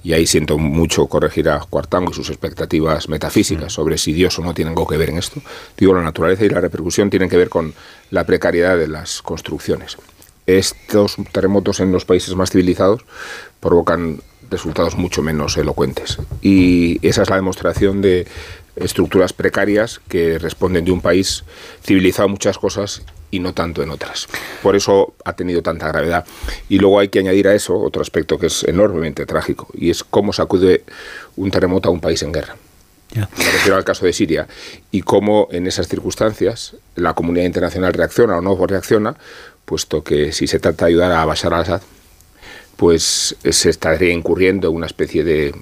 [0.06, 3.76] y ahí siento mucho corregir a Cuartango y sus expectativas metafísicas mm.
[3.76, 5.42] sobre si Dios o no tienen algo que ver en esto.
[5.76, 7.74] Digo, la naturaleza y la repercusión tienen que ver con
[8.12, 9.98] la precariedad de las construcciones
[10.46, 13.06] estos terremotos en los países más civilizados
[13.60, 16.20] provocan resultados mucho menos elocuentes.
[16.42, 18.28] Y esa es la demostración de
[18.76, 21.44] estructuras precarias que responden de un país
[21.84, 24.28] civilizado muchas cosas y no tanto en otras.
[24.62, 26.26] Por eso ha tenido tanta gravedad.
[26.70, 30.04] Y luego hay que añadir a eso otro aspecto que es enormemente trágico, y es
[30.04, 30.84] cómo sacude
[31.36, 32.56] un terremoto a un país en guerra.
[33.14, 34.48] Me refiero al caso de Siria.
[34.92, 39.16] Y cómo en esas circunstancias la comunidad internacional reacciona o no reacciona,
[39.64, 41.82] puesto que si se trata de ayudar a Bashar al-Assad,
[42.76, 45.56] pues se estaría incurriendo en una especie de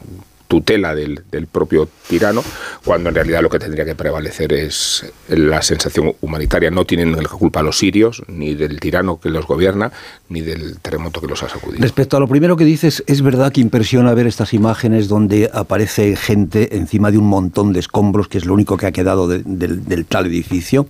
[0.53, 2.43] tutela del, propio tirano,
[2.85, 6.69] cuando en realidad lo que tendría que prevalecer es la sensación humanitaria.
[6.69, 9.91] No tienen la culpa los sirios, ni del tirano que los gobierna,
[10.29, 11.81] ni del terremoto que los ha sacudido.
[11.81, 16.15] Respecto a lo primero que dices, es verdad que impresiona ver estas imágenes donde aparece
[16.15, 20.05] gente encima de un montón de escombros, que es lo único que ha quedado del
[20.07, 20.85] tal edificio,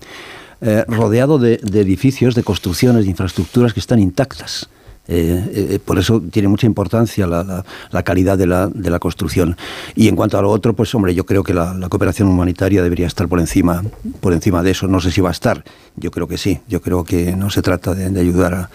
[0.59, 4.67] eh, rodeado de edificios, de construcciones, de infraestructuras que están intactas.
[5.05, 9.57] Eh, eh, por eso tiene mucha importancia la, calidad de la, de la, construcción.
[9.95, 13.07] Y en cuanto a lo otro, pues hombre, yo creo que la, cooperación humanitaria debería
[13.07, 13.83] estar por encima,
[14.21, 14.87] por encima de eso.
[14.87, 15.63] No sé si va a estar.
[15.97, 16.59] Yo creo que sí.
[16.67, 18.69] Yo creo que no se trata de, ayudar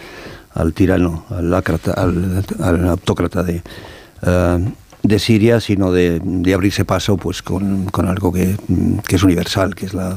[0.53, 1.53] al tirano, al,
[2.89, 3.63] autócrata de,
[4.21, 4.69] eh,
[5.01, 6.21] de Siria, sino de,
[6.53, 8.55] abrirse paso pues con, con algo que,
[9.07, 10.15] que, es universal, que es la,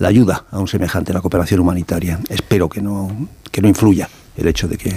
[0.00, 2.20] ayuda a un semejante, la cooperación humanitaria.
[2.28, 4.08] Espero que no, que no influya
[4.40, 4.96] el hecho de que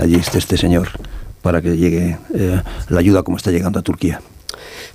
[0.00, 0.88] allí esté este señor
[1.42, 4.20] para que llegue eh, la ayuda como está llegando a Turquía.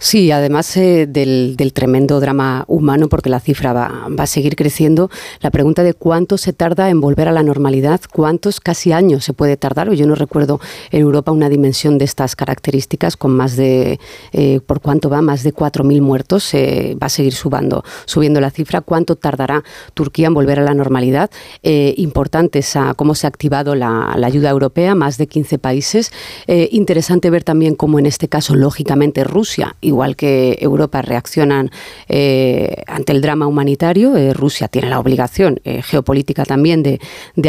[0.01, 5.09] Sí, además eh, del, tremendo drama humano, porque la cifra va, a seguir creciendo,
[5.41, 9.33] la pregunta de cuánto se tarda en volver a la normalidad, cuántos casi años se
[9.33, 9.91] puede tardar.
[9.91, 13.99] Yo no recuerdo en Europa una dimensión de estas características con más de,
[14.31, 16.53] eh, por cuánto va, más de 4.000 muertos.
[16.53, 18.79] Eh, va a seguir subando, subiendo la cifra.
[18.79, 21.29] ¿Cuánto tardará Turquía en volver a la normalidad?
[21.61, 22.63] importante
[22.95, 26.11] cómo se ha activado la, la, ayuda europea, más de 15 países.
[26.47, 31.71] interesante ver también cómo en este caso, lógicamente, Rusia igual que Europa, reaccionan
[32.07, 34.15] eh, ante el drama humanitario.
[34.15, 36.99] Eh, Rusia tiene la obligación eh, geopolítica también de,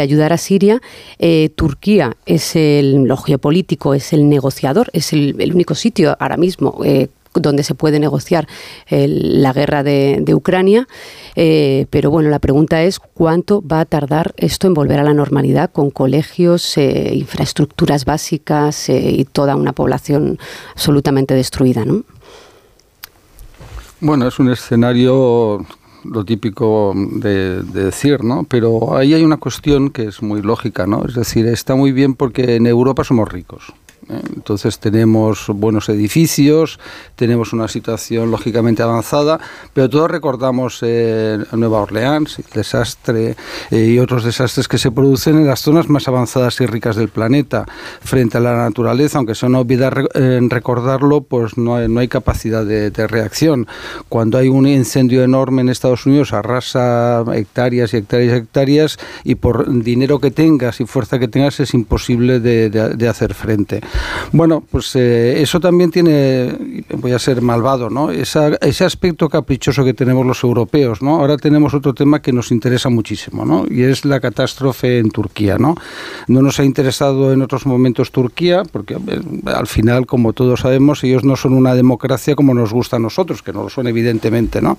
[0.01, 0.81] ayudar a Siria.
[1.55, 6.81] Turquía es el, lo geopolítico, es el negociador, es el, único sitio ahora mismo
[7.35, 8.47] donde se puede negociar
[8.89, 10.87] la guerra de, Ucrania.
[11.35, 15.69] pero bueno, la pregunta es cuánto va a tardar esto en volver a la normalidad
[15.71, 20.39] con colegios, infraestructuras básicas y toda una población
[20.73, 22.03] absolutamente destruida, ¿no?
[24.03, 25.63] Bueno, es un escenario
[26.03, 28.45] lo típico de, decir, ¿no?
[28.49, 31.05] Pero ahí hay una cuestión que es muy lógica, ¿no?
[31.05, 33.71] Es decir, está muy bien porque en Europa somos ricos.
[34.09, 34.21] ¿Eh?
[34.35, 36.79] Entonces tenemos buenos edificios,
[37.15, 39.39] tenemos una situación lógicamente avanzada,
[39.73, 43.35] pero todos recordamos eh, Nueva Orleans, el desastre
[43.69, 47.09] eh, y otros desastres que se producen en las zonas más avanzadas y ricas del
[47.09, 47.65] planeta
[48.01, 49.91] frente a la naturaleza, aunque son olvidar
[50.49, 53.67] recordarlo, pues no hay, no hay capacidad de, reacción.
[54.09, 59.35] Cuando hay un incendio enorme en Estados Unidos, arrasa hectáreas y hectáreas y hectáreas y
[59.35, 63.81] por dinero que tengas y fuerza que tengas es imposible de hacer frente.
[64.31, 68.11] Bueno, pues eh, eso también tiene, voy a ser malvado, ¿no?
[68.11, 71.15] ese aspecto caprichoso que tenemos los europeos, ¿no?
[71.15, 73.65] Ahora tenemos otro tema que nos interesa muchísimo, ¿no?
[73.69, 75.75] Y es la catástrofe en Turquía, ¿no?
[76.27, 78.97] No nos ha interesado en otros momentos Turquía, porque
[79.45, 83.41] al final, como todos sabemos, ellos no son una democracia como nos gusta a nosotros,
[83.41, 84.75] que no lo son evidentemente, ¿no?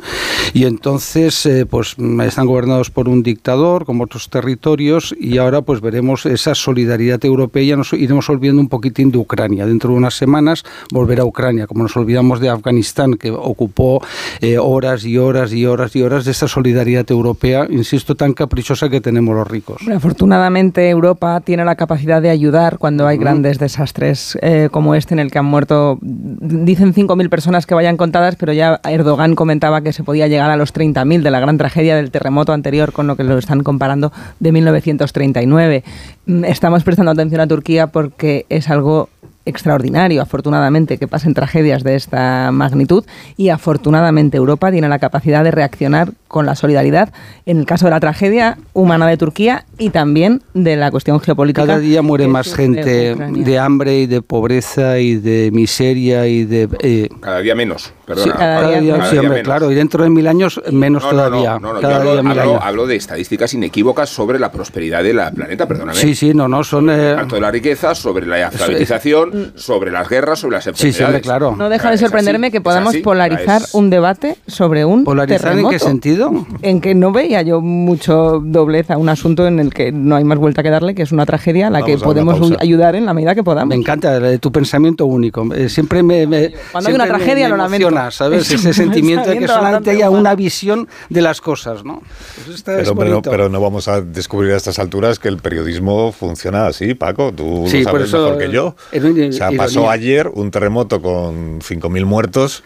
[0.55, 5.81] Y entonces, eh, pues están gobernados por un dictador, como otros territorios, y ahora pues
[5.81, 9.66] veremos esa solidaridad europea, y nos iremos olvidando un poquitín de Ucrania.
[9.66, 14.02] Dentro de unas semanas volverá a Ucrania, como nos olvidamos de Afganistán, que ocupó
[14.40, 18.88] eh, horas y horas y horas y horas de esa solidaridad europea, insisto, tan caprichosa
[18.88, 19.82] que tenemos los ricos.
[19.88, 25.20] afortunadamente Europa tiene la capacidad de ayudar cuando hay grandes desastres eh, como este en
[25.20, 29.92] el que han muerto, dicen 5.000 personas que vayan contadas, pero ya Erdogan comentaba que
[29.92, 33.16] se podía llegar a los 30.000 de la gran tragedia del terremoto anterior con lo
[33.16, 35.84] que lo están comparando de 1939.
[36.26, 39.08] Mm, estamos prestando atención a Turquía porque es algo
[39.44, 43.04] extraordinario, afortunadamente, que pasen tragedias de esta magnitud
[43.37, 47.12] y afortunadamente Europa tiene la capacidad de reaccionar con la solidaridad
[47.45, 51.66] en el caso de la tragedia humana de Turquía y también de la cuestión geopolítica.
[51.66, 56.68] Cada día muere más gente de, hambre y de pobreza y de miseria y de...
[56.81, 58.35] Eh, cada día menos, perdona.
[58.35, 61.59] cada, día, claro, y dentro de mil años menos todavía.
[61.59, 65.99] No, hablo, de estadísticas inequívocas sobre la prosperidad del planeta, perdóname.
[65.99, 66.88] Sí, sí, no, no, son...
[66.88, 71.14] Eh, de la riqueza, sobre la alfabetización, sobre las guerras, sobre las enfermedades.
[71.14, 71.55] Sí, sí, claro.
[71.57, 76.21] No deja de sorprenderme que podamos polarizar un debate sobre un ¿Polarizar en qué sentido?
[76.62, 80.24] En que no veía yo mucho doblez a un asunto en el que no hay
[80.24, 83.14] más vuelta que darle, que es una tragedia a la que podemos ayudar en la
[83.14, 83.68] medida que podamos.
[83.68, 85.52] Me encanta tu pensamiento único.
[85.54, 87.90] Eh, siempre me, Cuando hay una tragedia lo lamento.
[88.11, 88.50] ¿sabes?
[88.50, 92.02] Ese sentimiento de que solamente haya una visión de las cosas, ¿no?
[92.44, 97.32] Pues pero, no vamos a descubrir a estas alturas que el periodismo funciona así, Paco.
[97.32, 98.74] Tú lo sabes mejor que yo.
[98.92, 102.64] o sea, pasó ayer un terremoto con 5.000 muertos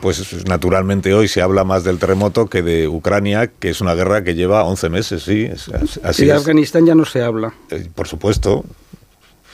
[0.00, 4.24] pues naturalmente hoy se habla más del terremoto que de Ucrania, que es una guerra
[4.24, 5.48] que lleva 11 meses, sí.
[6.02, 7.54] así y de Afganistán ya no se habla.
[7.70, 8.64] Eh, por supuesto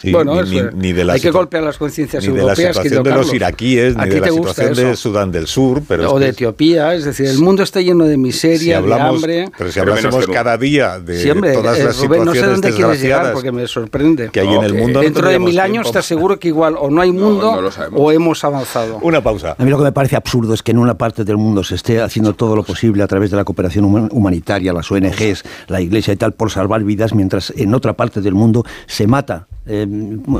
[0.04, 0.42] bueno,
[0.74, 2.56] ni, de la hay que golpear las conciencias europeas.
[2.56, 5.82] de la situación de los iraquíes, ni de la situación de Sudán del Sur.
[5.86, 9.50] Pero o de Etiopía, es decir, el mundo está lleno de miseria, de hambre.
[9.56, 13.52] Pero si hablásemos cada día de todas las situaciones no sé dónde quieres llegar porque
[13.52, 14.30] me sorprende.
[14.30, 15.00] Que hay en el mundo.
[15.00, 18.98] Dentro de mil años te aseguro que igual o no hay mundo o hemos avanzado.
[19.02, 19.56] Una pausa.
[19.58, 21.74] A mí lo que me parece absurdo es que en una parte del mundo se
[21.74, 26.12] esté haciendo todo lo posible a través de la cooperación humanitaria, las ONGs, la Iglesia
[26.12, 29.86] y tal, por salvar vidas, mientras en otra parte del mundo se mata eh,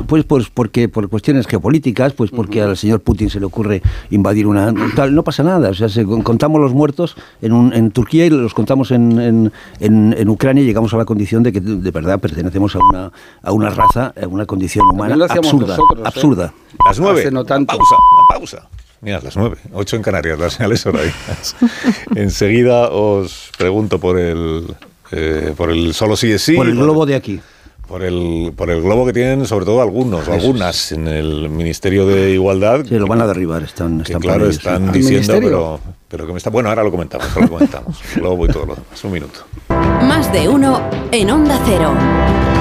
[0.07, 4.47] pues, pues porque por cuestiones geopolíticas, pues porque al señor Putin se le ocurre invadir
[4.47, 5.87] una tal, no pasa nada, o sea,
[6.23, 9.51] contamos los muertos en, un, en Turquía y los contamos en, en,
[10.17, 13.11] en, Ucrania y llegamos a la condición de que de verdad pertenecemos a una
[13.43, 16.01] a una raza, a una condición humana absurda, ¿eh?
[16.03, 16.53] absurda.
[16.85, 17.29] Las nueve.
[17.65, 17.95] Pausa,
[18.29, 18.69] pausa.
[19.01, 21.55] Mira, las nueve, ocho en Canarias, las señales horarias.
[22.15, 24.75] Enseguida os pregunto por el
[25.11, 26.55] eh, por el solo sí es sí.
[26.55, 27.39] Por el globo de aquí
[27.89, 32.05] por el, por el globo que tienen, sobre todo algunos, o algunas, en el Ministerio
[32.05, 32.85] de Igualdad.
[32.87, 36.51] Sí, lo van a derribar, están, están Claro, están diciendo, pero, pero que me está.
[36.51, 37.99] Bueno, ahora lo comentamos, ahora lo comentamos.
[38.15, 39.03] globo y todo lo demás.
[39.03, 39.39] Un minuto.
[39.69, 42.58] Más de uno en Onda Cero.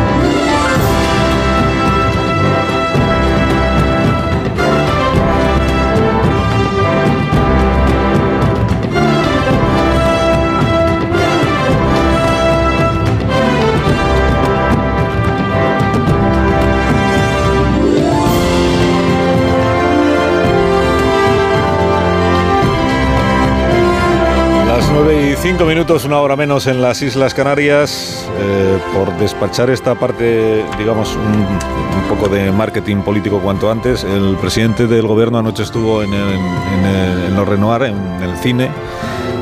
[25.40, 31.14] Cinco minutos, una hora menos en las Islas Canarias, eh, por despachar esta parte, digamos,
[31.14, 34.02] un, poco de marketing político cuanto antes.
[34.02, 38.68] El presidente del gobierno anoche estuvo en, en, los Renoir, en el cine,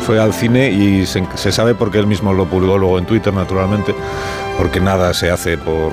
[0.01, 3.33] fue al cine y se, se sabe porque él mismo lo publicó luego en Twitter,
[3.33, 3.95] naturalmente,
[4.59, 5.93] porque nada se hace por,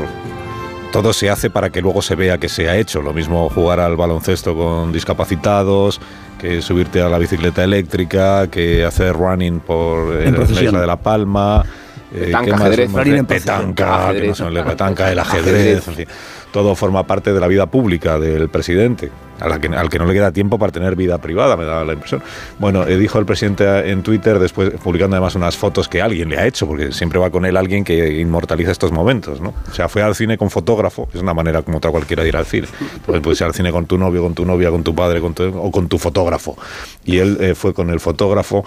[0.94, 3.02] todo se hace para que luego se vea que se ha hecho.
[3.02, 6.00] Lo mismo jugar al baloncesto con discapacitados,
[6.40, 10.98] que subirte a la bicicleta eléctrica, que hacer running por eh, la isla de La
[10.98, 11.66] Palma.
[12.14, 12.92] Eh, petanca, ajedrez,
[13.28, 16.08] petanca, que no se me petanca, el ajedrez, en fin
[16.54, 20.58] todo forma parte de la vida pública del presidente, al que, no le queda tiempo
[20.60, 22.22] para tener vida privada, me da la impresión.
[22.60, 26.38] Bueno, eh, dijo el presidente en Twitter, después publicando además unas fotos que alguien le
[26.38, 29.54] ha hecho, porque siempre va con él alguien que inmortaliza estos momentos, ¿no?
[29.70, 32.38] O sea, fue al cine con fotógrafo, es una manera como otra cualquiera de ir
[32.38, 32.68] al cine.
[33.06, 35.34] Pues puedes ir al cine con tu novio, con tu novia, con tu padre, con
[35.40, 36.56] o con tu fotógrafo.
[37.04, 38.64] Y él eh, fue con el fotógrafo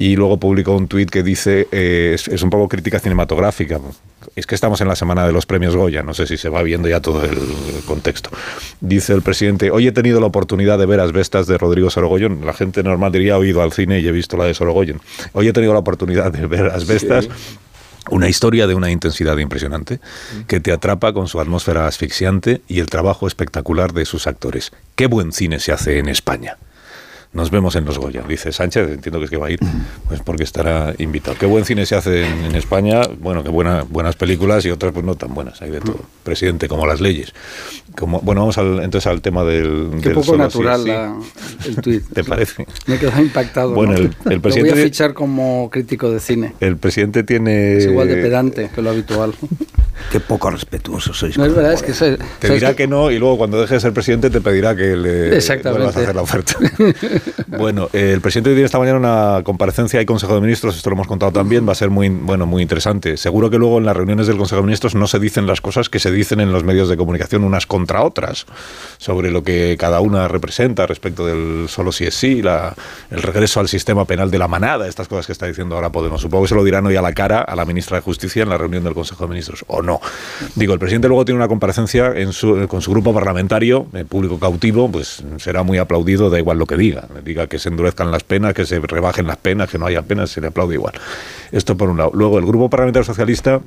[0.00, 3.78] y luego publicó un tuit que dice, eh, es, un poco crítica cinematográfica,
[4.36, 6.62] es que estamos en la semana de los premios Goya, no sé si se va
[6.62, 7.38] viendo ya todo el
[7.86, 8.30] contexto.
[8.80, 12.52] Dice el presidente, hoy he tenido la oportunidad de ver Asbestas de Rodrigo Sorogoyen, la
[12.52, 15.00] gente normal diría, he ido al cine y he visto la de Sorogoyen.
[15.32, 17.28] Hoy he tenido la oportunidad de ver Asbestas.
[18.08, 20.00] Una historia de una intensidad impresionante
[20.48, 24.72] que te atrapa con su atmósfera asfixiante y el trabajo espectacular de sus actores.
[24.96, 26.56] Qué buen cine se hace en España.
[27.32, 29.60] Nos vemos en los Goya, dice Sánchez, entiendo que es que va a ir,
[30.08, 31.36] pues porque estará invitado.
[31.38, 35.06] Qué buen cine se hace en, España, bueno, qué buena, buenas películas y otras pues
[35.06, 36.00] no tan buenas, hay de todo.
[36.24, 37.32] Presidente, como las leyes.
[37.96, 40.00] Como, bueno, vamos al, entonces al tema del...
[40.02, 41.22] Qué poco natural
[41.66, 42.02] el tuit.
[42.12, 42.66] ¿Te parece?
[42.86, 43.74] Me queda impactado.
[43.74, 44.08] Bueno, el,
[44.40, 44.70] presidente...
[44.70, 46.54] Lo voy a fichar como crítico de cine.
[46.58, 47.76] El presidente tiene...
[47.76, 49.34] Es igual de pedante que lo habitual.
[50.10, 51.38] Qué poco respetuoso sois.
[51.38, 52.88] No es verdad, es que soy, Te dirá que...
[52.88, 55.30] no y luego cuando dejes de ser presidente te pedirá que le
[55.62, 56.56] vuelvas a hacer la oferta.
[57.46, 61.06] bueno, el presidente tiene esta mañana una comparecencia y Consejo de Ministros, esto lo hemos
[61.06, 63.16] contado también, va a ser muy, bueno, muy interesante.
[63.16, 65.88] Seguro que luego en las reuniones del Consejo de Ministros no se dicen las cosas
[65.88, 68.46] que se dicen en los medios de comunicación unas contra otras,
[68.98, 72.74] sobre lo que cada una representa respecto del solo si es sí, la,
[73.10, 76.20] el regreso al sistema penal de la manada, estas cosas que está diciendo ahora Podemos.
[76.20, 78.48] Supongo que se lo dirán hoy a la cara a la ministra de Justicia en
[78.48, 80.00] la reunión del Consejo de Ministros, o no.
[80.54, 84.38] Digo, el presidente luego tiene una comparecencia en su, con su grupo parlamentario, el público
[84.38, 87.08] cautivo, pues será muy aplaudido, da igual lo que diga.
[87.24, 90.30] Diga que se endurezcan las penas, que se rebajen las penas, que no haya penas,
[90.30, 90.94] se le aplaude igual.
[91.52, 92.10] Esto por un lado.
[92.14, 93.60] Luego, el grupo parlamentario socialista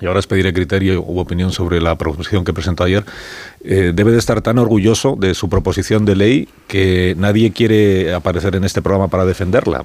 [0.00, 3.04] y ahora os pediré criterio u opinión sobre la proposición que presentó ayer,
[3.62, 8.56] eh, debe de estar tan orgulloso de su proposición de ley que nadie quiere aparecer
[8.56, 9.84] en este programa para defenderla.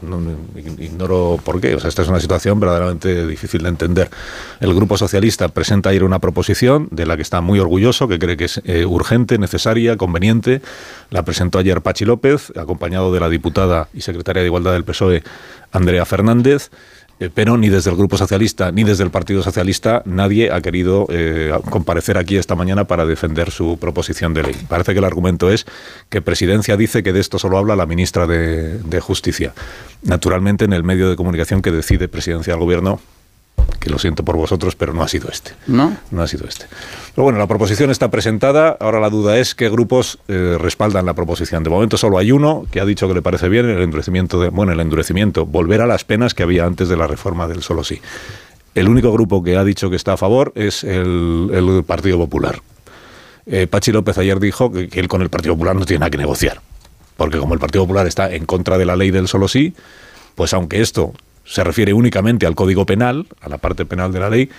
[0.77, 1.75] ignoro por qué.
[1.75, 4.09] O sea, esta es una situación verdaderamente difícil de entender.
[4.61, 8.37] El Grupo Socialista presenta ayer una proposición de la que está muy orgulloso, que cree
[8.37, 10.61] que es eh, urgente, necesaria, conveniente.
[11.09, 15.23] La presentó ayer Pachi López, acompañado de la diputada y secretaria de Igualdad del PSOE,
[15.71, 16.69] Andrea Fernández.
[17.19, 21.07] Eh, pero ni desde el Grupo Socialista ni desde el Partido Socialista nadie ha querido
[21.09, 24.55] eh, comparecer aquí esta mañana para defender su proposición de ley.
[24.67, 25.65] Parece que el argumento es
[26.09, 29.53] que Presidencia dice que de esto solo habla la ministra de, de Justicia.
[30.03, 32.99] Naturalmente, en el medio de comunicación que decide Presidencia del Gobierno,
[33.85, 35.51] que lo siento por vosotros, pero no ha sido este.
[35.67, 35.95] ¿No?
[36.09, 36.65] No ha sido este.
[37.13, 38.75] Pero bueno, la proposición está presentada.
[38.79, 41.63] Ahora la duda es qué grupos eh, respaldan la proposición.
[41.63, 44.49] De momento solo hay uno que ha dicho que le parece bien el endurecimiento de,
[44.49, 47.83] bueno, el endurecimiento, volver a las penas que había antes de la reforma del solo
[47.83, 48.01] sí.
[48.73, 52.61] El único grupo que ha dicho que está a favor es el, el Partido Popular.
[53.45, 56.09] Eh, Pachi López ayer dijo que, que él con el Partido Popular no tiene nada
[56.09, 56.59] que negociar.
[57.17, 59.75] Porque como el Partido Popular está en contra de la ley del solo sí,
[60.33, 61.13] pues aunque esto
[61.45, 64.49] se refiere únicamente al Código Penal, a la parte penal de la ley,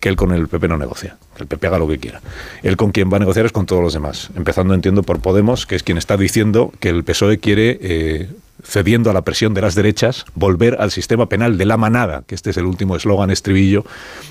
[0.00, 2.20] que él con el PP no negocia, el PP haga lo que quiera.
[2.62, 5.66] Él con quien va a negociar es con todos los demás, empezando, entiendo, por Podemos,
[5.66, 8.28] que es quien está diciendo que el PSOE quiere, eh,
[8.64, 12.34] cediendo a la presión de las derechas, volver al sistema penal de la manada, que
[12.34, 13.84] este es el último eslogan estribillo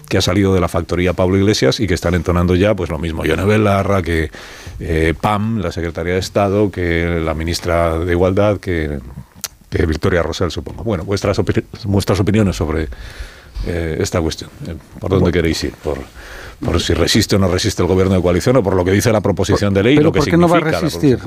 [0.07, 2.97] que ha salido de la factoría Pablo Iglesias y que están entonando ya, pues lo
[2.97, 3.24] mismo.
[3.24, 4.32] Yone Belarra, que
[4.80, 8.99] eh, PAM, la Secretaría de Estado, que la Ministra de Igualdad, que
[9.70, 10.84] que Victoria Rosell, supongo.
[10.84, 12.88] Bueno, vuestras, opini vuestras opiniones sobre
[13.67, 14.49] eh, esta cuestión.
[14.67, 15.74] Eh, ¿Por dónde queréis ir?
[15.74, 15.99] ¿Por,
[16.63, 19.11] por si resiste o no resiste el gobierno de coalición o por lo que dice
[19.11, 19.95] la proposición de ley?
[19.95, 21.20] Pero lo que ¿por qué no va a resistir?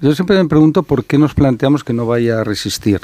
[0.00, 3.00] Yo siempre me pregunto por qué nos planteamos que no vaya a resistir.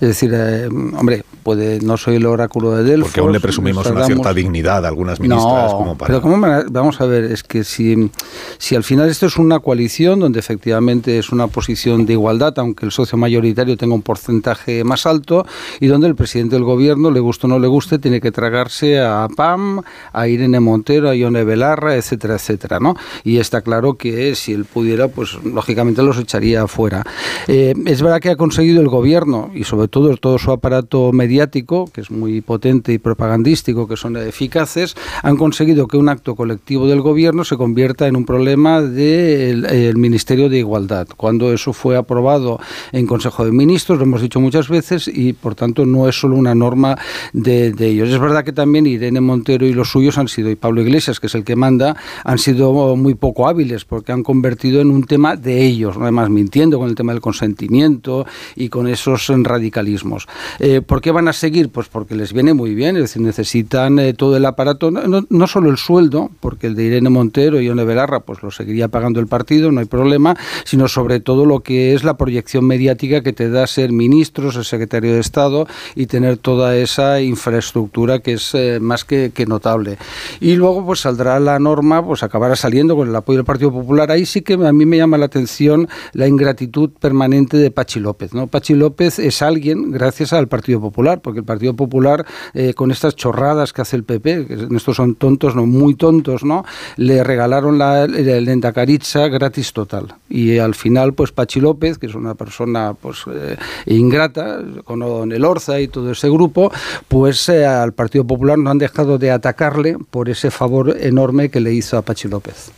[0.00, 3.10] Es decir, eh, hombre, puede, no soy el oráculo de Delfos.
[3.10, 5.72] Porque aún le presumimos una cierta dignidad a algunas ministras.
[5.72, 6.08] No, como para...
[6.08, 8.10] pero ¿cómo me, vamos a ver, es que si,
[8.58, 12.86] si al final esto es una coalición donde efectivamente es una posición de igualdad, aunque
[12.86, 15.46] el socio mayoritario tenga un porcentaje más alto,
[15.80, 19.00] y donde el presidente del gobierno, le guste o no le guste, tiene que tragarse
[19.00, 19.82] a PAM,
[20.12, 22.96] a Irene Montero, a Ione Belarra, etcétera, etcétera, ¿no?
[23.22, 27.04] Y está claro que si él pudiera, pues lógicamente los echaría afuera.
[27.48, 31.90] Eh, es verdad que ha conseguido el gobierno, y sobre todo todo su aparato mediático,
[31.92, 36.86] que es muy potente y propagandístico, que son eficaces, han conseguido que un acto colectivo
[36.86, 41.08] del gobierno se convierta en un problema del el Ministerio de Igualdad.
[41.16, 42.60] Cuando eso fue aprobado
[42.92, 46.36] en Consejo de Ministros, lo hemos dicho muchas veces, y por tanto no es solo
[46.36, 46.98] una norma
[47.32, 48.08] de, ellos.
[48.08, 51.26] Es verdad que también Irene Montero y los suyos han sido, y Pablo Iglesias, que
[51.26, 55.36] es el que manda, han sido muy poco hábiles porque han convertido en un tema
[55.36, 56.04] de ellos, ¿no?
[56.04, 58.26] además mintiendo con el tema del consentimiento
[58.56, 59.28] y con esos
[59.74, 60.26] radicalismos.
[60.58, 61.68] Eh, ¿Por qué van a seguir?
[61.70, 65.46] Pues porque les viene muy bien, es decir, necesitan eh, todo el aparato, no, no,
[65.46, 69.20] solo el sueldo, porque el de Irene Montero y Ione Belarra pues lo seguiría pagando
[69.20, 73.32] el partido, no hay problema, sino sobre todo lo que es la proyección mediática que
[73.32, 78.54] te da ser ministro, ser secretario de Estado y tener toda esa infraestructura que es
[78.54, 79.98] eh, más que, que, notable.
[80.40, 84.10] Y luego pues saldrá la norma, pues acabará saliendo con el apoyo del Partido Popular.
[84.10, 88.32] Ahí sí que a mí me llama la atención la ingratitud permanente de Pachi López.
[88.32, 88.46] ¿no?
[88.46, 93.16] Pachi López es alguien, gracias al Partido Popular, porque el Partido Popular, eh, con estas
[93.16, 96.64] chorradas que hace el PP, que estos son tontos, no muy tontos, ¿no?
[96.96, 100.14] Le regalaron la, el Endacaritza gratis total.
[100.28, 103.56] Y al final, pues Pachi López, que es una persona pues eh,
[103.86, 106.70] ingrata, con el Orza y todo ese grupo,
[107.08, 111.60] pues eh, al Partido Popular no han dejado de atacarle por ese favor enorme que
[111.60, 112.72] le hizo a Pachi López.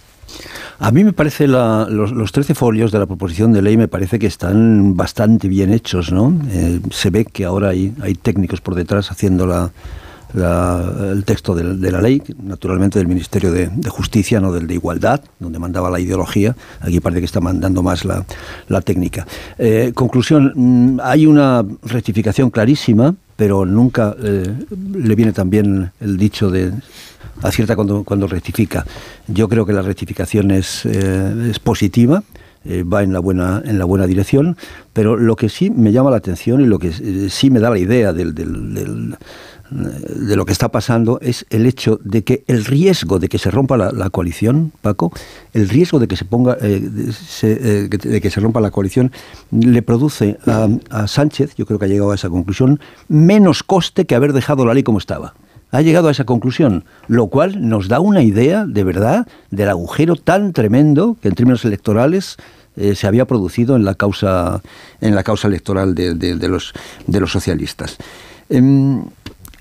[0.78, 3.88] A mí me parece la, los, los 13 folios de la proposición de ley me
[3.88, 6.38] parece que están bastante bien hechos, ¿no?
[6.50, 9.70] Eh, se ve que ahora hay, hay técnicos por detrás haciendo la,
[10.34, 15.20] la, el texto de, la ley, naturalmente del Ministerio de, Justicia, no del de Igualdad,
[15.38, 16.54] donde mandaba la ideología.
[16.80, 18.24] Aquí parece que está mandando más la,
[18.82, 19.26] técnica.
[19.58, 24.54] Eh, conclusión, hay una rectificación clarísima, pero nunca eh,
[24.94, 26.72] le viene también el dicho de
[27.42, 28.84] acierta cuando, cuando rectifica.
[29.28, 32.22] Yo creo que la rectificación es, eh, es positiva.
[32.68, 34.56] Eh, va en la buena en la buena dirección,
[34.92, 37.70] pero lo que sí me llama la atención y lo que eh, sí me da
[37.70, 39.16] la idea del, del,
[39.70, 43.52] de lo que está pasando es el hecho de que el riesgo de que se
[43.52, 45.12] rompa la, coalición, Paco,
[45.52, 49.12] el riesgo de que se ponga, de, de que se rompa la coalición,
[49.52, 54.06] le produce a, a Sánchez, yo creo que ha llegado a esa conclusión, menos coste
[54.06, 55.34] que haber dejado la ley como estaba
[55.76, 60.16] ha llegado a esa conclusión, lo cual nos da una idea de verdad del agujero
[60.16, 62.36] tan tremendo que en términos electorales
[62.76, 64.62] eh, se había producido en la causa
[65.02, 66.72] en la causa electoral de, los
[67.06, 67.98] de los socialistas.
[68.48, 69.02] Eh,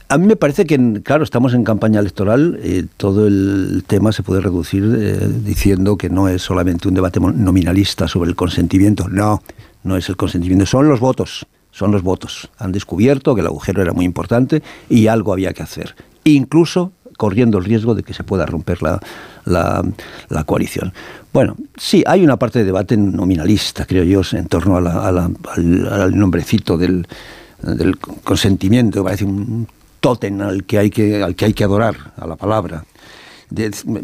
[0.07, 4.23] a mí me parece que, claro, estamos en campaña electoral, eh, todo el tema se
[4.23, 9.41] puede reducir eh, diciendo que no es solamente un debate nominalista sobre el consentimiento, no,
[9.83, 12.49] no es el consentimiento, son los votos son los votos.
[12.57, 17.57] Han descubierto que el agujero era muy importante y algo había que hacer, incluso corriendo
[17.57, 19.01] el riesgo de que se pueda romper la,
[19.45, 20.93] la, coalición.
[21.33, 27.07] Bueno, sí, hay una parte de debate nominalista, creo yo, en torno al, nombrecito del,
[27.61, 29.67] del consentimiento, que parece un
[29.99, 32.83] tótem al que hay que, al que, hay que adorar, a la palabra.
[33.49, 34.01] Me,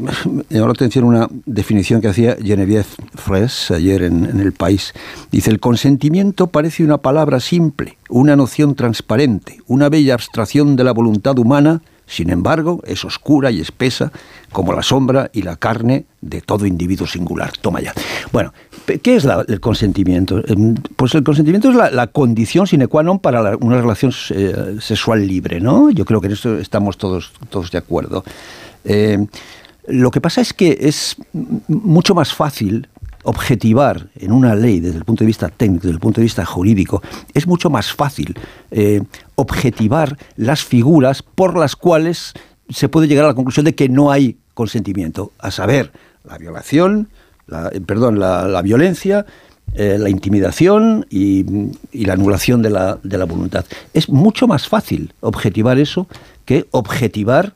[0.50, 2.86] llamó la atención una definición que hacía Genevieve
[3.16, 4.94] Fraisse ayer en, en, El País.
[5.32, 10.92] Dice, el consentimiento parece una palabra simple, una noción transparente, una bella abstracción de la
[10.92, 11.82] voluntad humana
[12.12, 14.12] sin embargo, es oscura y espesa
[14.52, 17.54] como la sombra y la carne de todo individuo singular.
[17.62, 17.94] Toma ya.
[18.34, 18.54] Bueno,
[19.02, 20.44] ¿qué es el consentimiento?
[20.46, 25.26] Em, pues el consentimiento es la, condición sine qua non para una relación eh, sexual
[25.26, 25.89] libre, ¿no?
[25.89, 28.26] Yo creo que en eso estamos todos, todos de acuerdo.
[28.86, 29.25] Eh,
[29.88, 31.15] lo que pasa es que es
[31.67, 32.88] mucho más fácil
[33.23, 36.45] objetivar en una ley desde el punto de vista técnico, desde el punto de vista
[36.45, 37.01] jurídico,
[37.34, 38.38] es mucho más fácil
[38.71, 39.01] eh,
[39.36, 42.34] objetivar las figuras por las cuales
[42.69, 45.91] se puede llegar a la conclusión de que no hay consentimiento, a saber,
[46.23, 47.09] la violación,
[47.47, 49.25] la, eh, perdón, la, violencia,
[49.73, 51.45] eh, la intimidación y,
[51.93, 53.65] la anulación de la, de la voluntad.
[53.93, 56.07] Es mucho más fácil objetivar eso
[56.45, 57.53] que objetivar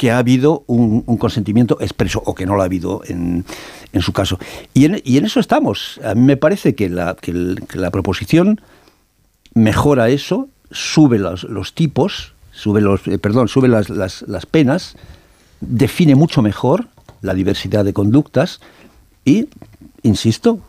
[0.00, 3.44] que ha habido un, consentimiento expreso o que no lo ha habido en,
[3.92, 4.38] en su caso.
[4.72, 6.00] Y en, y en, eso estamos.
[6.02, 7.34] A mí me parece que la, que
[7.74, 8.62] la proposición
[9.52, 14.96] mejora eso, sube los, los tipos, sube los, eh, perdón, sube las, las, las penas,
[15.60, 16.86] define mucho mejor
[17.20, 18.62] la diversidad de conductas
[19.26, 19.48] y,
[20.02, 20.60] insisto,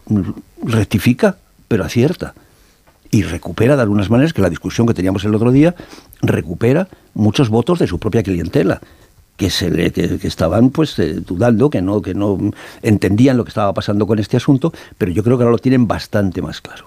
[0.61, 1.37] rectifica,
[1.69, 2.33] pero acierta
[3.11, 5.73] y recupera de algunas maneras, que la discusión que teníamos el otro día,
[6.21, 8.81] recupera muchos votos de su propia clientela
[9.37, 12.37] que se le, que, estaban pues eh, dudando, que no, que no
[12.81, 15.87] entendían lo que estaba pasando con este asunto, pero yo creo que ahora lo tienen
[15.87, 16.85] bastante más claro.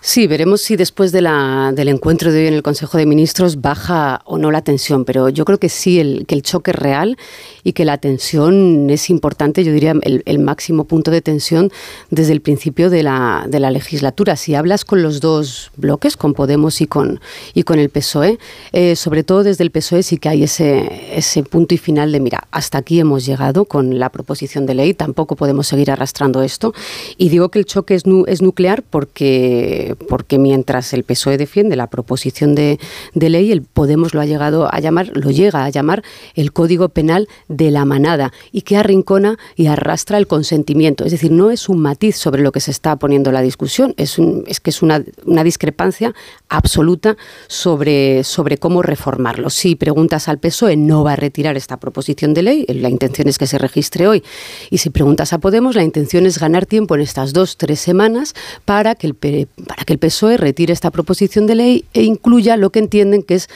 [0.00, 3.60] Sí, veremos si después de la, del encuentro de hoy en el Consejo de Ministros
[3.60, 6.76] baja o no la tensión, pero yo creo que sí, el, que el choque es
[6.76, 7.18] real
[7.64, 11.72] y que la tensión es importante, yo diría el, máximo punto de tensión
[12.10, 14.36] desde el principio de la, legislatura.
[14.36, 17.20] Si hablas con los dos bloques, con Podemos y con,
[17.52, 18.38] y con el PSOE,
[18.72, 22.20] eh, sobre todo desde el PSOE sí que hay ese, ese punto y final de,
[22.20, 26.72] mira, hasta aquí hemos llegado con la proposición de ley, tampoco podemos seguir arrastrando esto.
[27.16, 31.88] Y digo que el choque es, es nuclear porque porque mientras el PSOE defiende la
[31.88, 32.78] proposición de,
[33.14, 36.02] ley, el Podemos lo ha llegado a llamar, lo llega a llamar
[36.34, 41.04] el Código Penal de la manada y que arrincona y arrastra el consentimiento.
[41.04, 44.16] Es decir, no es un matiz sobre lo que se está poniendo la discusión, es,
[44.46, 45.02] es que es una,
[45.44, 46.14] discrepancia
[46.48, 49.50] absoluta sobre, sobre cómo reformarlo.
[49.50, 53.38] Si preguntas al PSOE, no va a retirar esta proposición de ley, la intención es
[53.38, 54.22] que se registre hoy.
[54.70, 58.34] Y si preguntas a Podemos, la intención es ganar tiempo en estas dos, tres semanas
[58.64, 62.70] para que el, para que el PSOE retire esta proposición de ley e incluya lo
[62.70, 63.48] que entienden que es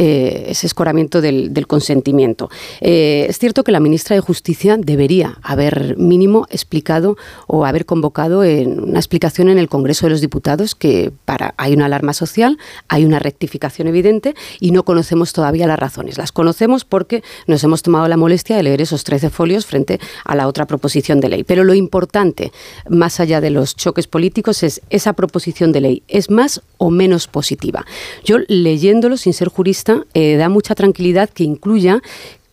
[0.00, 2.50] eh, ese escoramiento del, consentimiento.
[2.80, 7.16] Eh, es cierto que la ministra de Justicia debería haber mínimo explicado
[7.48, 11.74] o haber convocado en una explicación en el Congreso de los Diputados que para hay
[11.74, 16.16] una alarma social, hay una rectificación evidente y no conocemos todavía las razones.
[16.16, 20.36] Las conocemos porque nos hemos tomado la molestia de leer esos 13 folios frente a
[20.36, 21.42] la otra proposición de ley.
[21.42, 22.52] Pero lo importante,
[22.88, 26.02] más allá de los choques políticos, es esa proposición de ley.
[26.06, 27.84] ¿Es más o menos positiva?
[28.24, 32.00] Yo leyéndolo sin ser jurista, eh, da mucha tranquilidad que incluya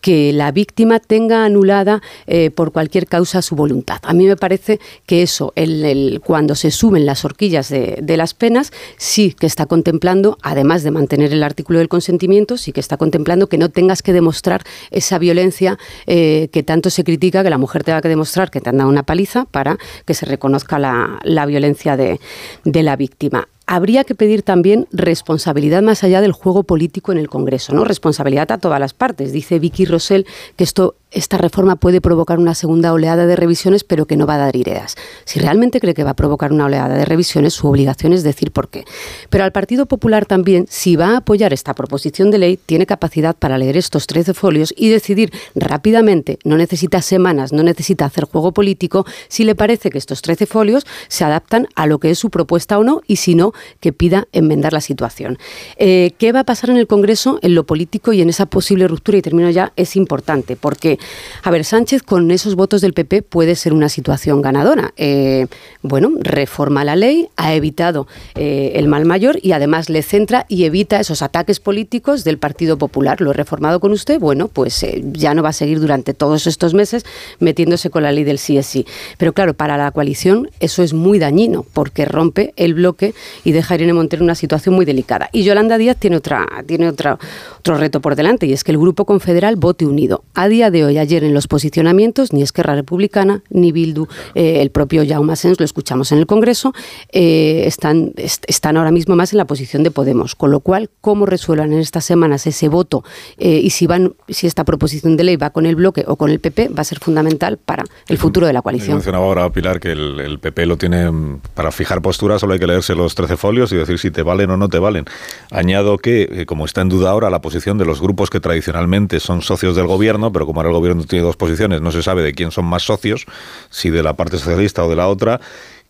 [0.06, 3.98] que la víctima tenga anulada eh, por cualquier causa su voluntad.
[4.04, 8.72] A mí me parece que eso, el, cuando se suben las horquillas de, las penas,
[8.98, 13.48] sí que está contemplando, además de mantener el artículo del consentimiento, sí que está contemplando
[13.48, 14.62] que no tengas que demostrar
[14.92, 15.76] esa violencia
[16.06, 18.88] eh, que tanto se critica, que la mujer tenga que demostrar que te han dado
[18.88, 22.20] una paliza para que se reconozca la, violencia de,
[22.64, 27.28] de la víctima habría que pedir también responsabilidad más allá del juego político en el
[27.28, 27.84] Congreso, ¿no?
[27.84, 29.32] Responsabilidad a todas las partes.
[29.32, 34.06] Dice Vicky Rosell que esto esta reforma puede provocar una segunda oleada de revisiones, pero
[34.06, 34.96] que no va a dar ideas.
[35.24, 38.50] Si realmente cree que va a provocar una oleada de revisiones, su obligación es decir
[38.50, 38.84] por qué.
[39.30, 43.34] Pero al Partido Popular también, si va a apoyar esta proposición de ley, tiene capacidad
[43.34, 48.52] para leer estos 13 folios y decidir rápidamente, no necesita semanas, no necesita hacer juego
[48.52, 52.30] político, si le parece que estos 13 folios se adaptan a lo que es su
[52.30, 55.38] propuesta o no, y si no, que pida enmendar la situación.
[55.76, 58.88] Eh, ¿Qué va a pasar en el Congreso, en lo político y en esa posible
[58.88, 59.18] ruptura?
[59.18, 60.98] Y termino ya, es importante, porque
[61.42, 64.92] a ver, Sánchez con esos votos del PP puede ser una situación ganadora.
[64.96, 65.46] Eh,
[65.82, 70.64] bueno, reforma la ley, ha evitado eh, el mal mayor y además le centra y
[70.64, 73.20] evita esos ataques políticos del Partido Popular.
[73.20, 76.74] Lo he reformado con usted, bueno, pues ya no va a seguir durante todos estos
[76.74, 77.04] meses
[77.38, 78.86] metiéndose con la ley del sí es sí.
[79.18, 83.14] Pero claro, para la coalición eso es muy dañino porque rompe el bloque
[83.46, 85.30] y deja a Irene Montero en una situación muy delicada.
[85.30, 87.16] Y Yolanda Díaz tiene, otra, tiene otra,
[87.60, 90.24] otro reto por delante y es que el Grupo Confederal vote unido.
[90.34, 94.70] A día de hoy, ayer en los posicionamientos, ni Esquerra Republicana ni Bildu, eh, el
[94.70, 96.74] propio Jaume Sens, lo escuchamos en el Congreso,
[97.12, 100.34] eh, están, están ahora mismo más en la posición de Podemos.
[100.34, 103.04] Con lo cual, cómo resuelvan en estas semanas ese voto
[103.38, 106.30] eh, y si, van, si esta proposición de ley va con el bloque o con
[106.30, 108.96] el PP, va a ser fundamental para el futuro de la coalición.
[108.96, 112.66] Mencionaba ahora Pilar que el, PP lo tiene mm, para fijar postura, solo hay que
[112.66, 115.04] leerse los 13 folios y decir si te valen o no te valen.
[115.50, 119.42] Añado que, como está en duda ahora la posición de los grupos que tradicionalmente son
[119.42, 122.32] socios del gobierno, pero como ahora el gobierno tiene dos posiciones, no se sabe de
[122.32, 123.26] quién son más socios,
[123.70, 125.40] si de la parte socialista o de la otra,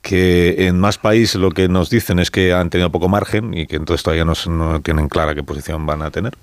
[0.03, 3.67] que en más países lo que nos dicen es que han tenido poco margen y
[3.67, 6.35] que entonces todavía no, tienen clara qué posición van a tener.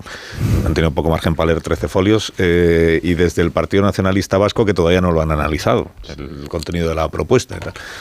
[0.66, 4.64] Han tenido poco margen para leer 13 folios eh, y desde el Partido Nacionalista Vasco
[4.64, 7.58] que todavía no lo han analizado, el contenido de la propuesta.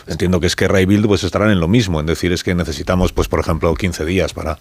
[0.08, 3.14] Entiendo que Esquerra y Bildu pues estarán en lo mismo, en decir es que necesitamos,
[3.14, 4.60] pues por ejemplo, 15 días para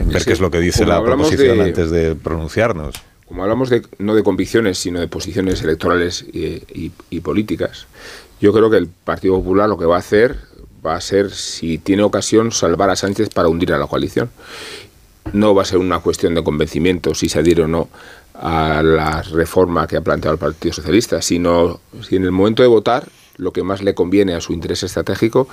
[0.00, 4.14] ver qué es lo que dice la proposición antes de pronunciarnos como hablamos de, no
[4.14, 7.86] de convicciones, sino de posiciones electorales y, políticas,
[8.40, 10.38] yo creo que el Partido Popular lo que va a hacer
[10.84, 14.30] va a ser, si tiene ocasión, salvar a Sánchez para hundir a la coalición.
[15.32, 17.88] No va a ser una cuestión de convencimiento si se adhiere o no
[18.34, 22.68] a la reforma que ha planteado el Partido Socialista, sino si en el momento de
[22.68, 25.48] votar lo que más le conviene a su interés estratégico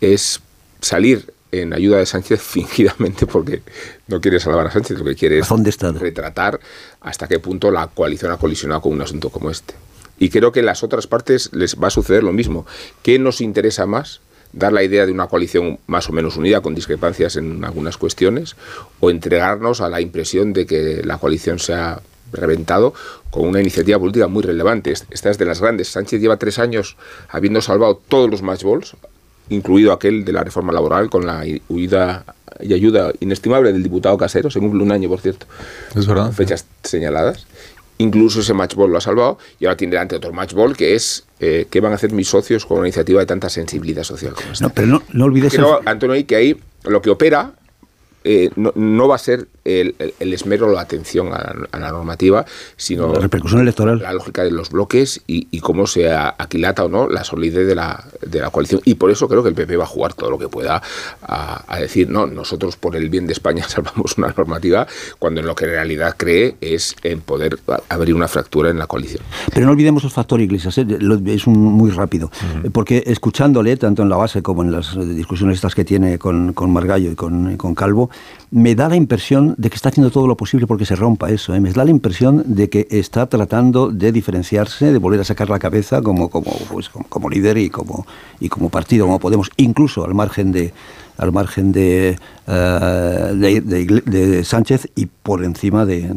[0.00, 0.40] es
[0.80, 3.62] salir en ayuda de Sánchez fingidamente porque
[4.08, 6.58] no quiere salvar a Sánchez, lo que quiere es retratar
[7.00, 9.74] hasta qué punto la coalición ha colisionado con un asunto como este.
[10.22, 12.64] Y creo que en las otras partes les va a suceder lo mismo.
[13.02, 14.20] ¿Qué nos interesa más?
[14.52, 18.54] dar la idea de una coalición más o menos unida, con discrepancias en algunas cuestiones,
[19.00, 22.02] o entregarnos a la impresión de que la coalición se ha
[22.32, 22.94] reventado
[23.30, 24.92] con una iniciativa política muy relevante.
[24.92, 25.88] Esta es de las grandes.
[25.88, 26.96] Sánchez lleva tres años
[27.30, 28.94] habiendo salvado todos los matchballs,
[29.48, 32.26] incluido aquel de la reforma laboral, con la huida
[32.60, 35.46] y ayuda inestimable del diputado Casero, se cumple un año, por cierto.
[35.96, 36.30] Es verdad.
[36.30, 37.46] Fechas señaladas
[38.02, 41.66] incluso ese matchball lo ha salvado y ahora tiene delante otro matchball que es eh,
[41.70, 44.66] qué van a hacer mis socios con una iniciativa de tanta sensibilidad social como esta.
[44.66, 45.52] No, pero no, no olvides...
[45.52, 47.52] Creo, Antonio, que ahí lo que opera
[48.24, 52.44] eh, no, va a ser el, esmero o la atención a la, normativa,
[52.76, 53.98] sino la repercusión electoral.
[54.00, 58.04] La lógica de los bloques y, cómo se aquilata o no la solidez de la,
[58.20, 58.80] de la coalición.
[58.84, 60.82] Y por eso creo que el PP va a jugar todo lo que pueda
[61.22, 64.86] a, decir, no, nosotros por el bien de España salvamos una normativa,
[65.18, 67.58] cuando en lo que en realidad cree es en poder
[67.88, 69.22] abrir una fractura en la coalición.
[69.52, 70.86] Pero no olvidemos el factor Iglesias, ¿eh?
[71.26, 72.30] es muy rápido,
[72.72, 76.72] porque escuchándole, tanto en la base como en las discusiones estas que tiene con, con
[76.72, 78.10] Margallo y con, con Calvo,
[78.50, 81.54] me da la impresión de que está haciendo todo lo posible porque se rompa eso.
[81.54, 81.60] ¿eh?
[81.60, 85.58] Me da la impresión de que está tratando de diferenciarse, de volver a sacar la
[85.58, 88.06] cabeza como, como, pues, como, líder y como,
[88.40, 90.72] y como partido, como Podemos, incluso al margen de
[91.18, 96.14] al margen de, eh, de Sánchez y por encima de,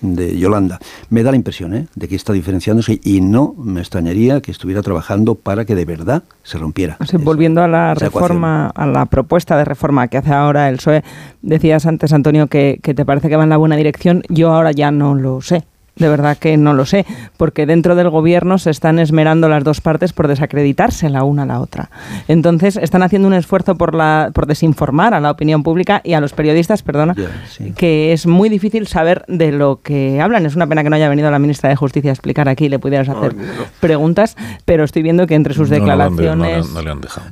[0.00, 0.78] de Yolanda.
[1.10, 1.86] Me da la impresión ¿eh?
[1.94, 6.22] de que está diferenciándose y no me extrañaría que estuviera trabajando para que de verdad
[6.42, 6.96] se rompiera.
[7.20, 11.02] volviendo a la reforma, a la propuesta de reforma que hace ahora el PSOE,
[11.42, 14.22] decías antes, Antonio, que, que te parece que va en la buena dirección.
[14.28, 15.64] Yo ahora ya no lo sé.
[15.98, 19.80] De verdad que no lo sé, porque dentro del gobierno se están esmerando las dos
[19.80, 21.90] partes por desacreditarse la una a la otra.
[22.28, 26.20] Entonces están haciendo un esfuerzo por, la, por desinformar a la opinión pública y a
[26.20, 27.14] los periodistas, perdona,
[27.76, 30.46] que es muy difícil saber de lo que hablan.
[30.46, 32.68] Es una pena que no haya venido la ministra de Justicia a explicar aquí y
[32.68, 33.34] le pudieras hacer
[33.80, 36.66] preguntas, pero estoy viendo que entre sus declaraciones...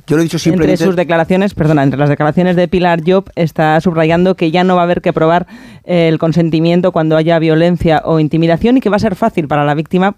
[0.07, 3.79] Yo lo he dicho Entre sus declaraciones, perdona, entre las declaraciones de Pilar Job está
[3.81, 5.47] subrayando que ya no va a haber que probar
[5.83, 9.75] el consentimiento cuando haya violencia o intimidación y que va a ser fácil para la
[9.75, 10.15] víctima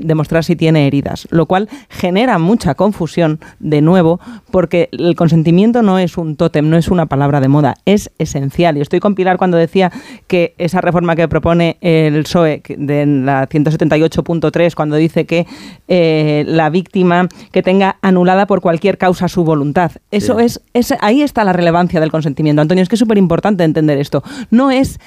[0.00, 4.20] demostrar si tiene heridas, lo cual genera mucha confusión de nuevo
[4.50, 8.76] porque el consentimiento no es un tótem, no es una palabra de moda, es esencial.
[8.76, 9.90] Y estoy con Pilar cuando decía
[10.26, 15.46] que esa reforma que propone el PSOE de la 178.3, cuando dice que
[15.88, 21.22] eh, la víctima que tenga anulada por cualquier causa su voluntad, eso es, es, ahí
[21.22, 22.62] está la relevancia del consentimiento.
[22.62, 24.22] Antonio, es que es súper importante entender esto.
[24.50, 24.98] No es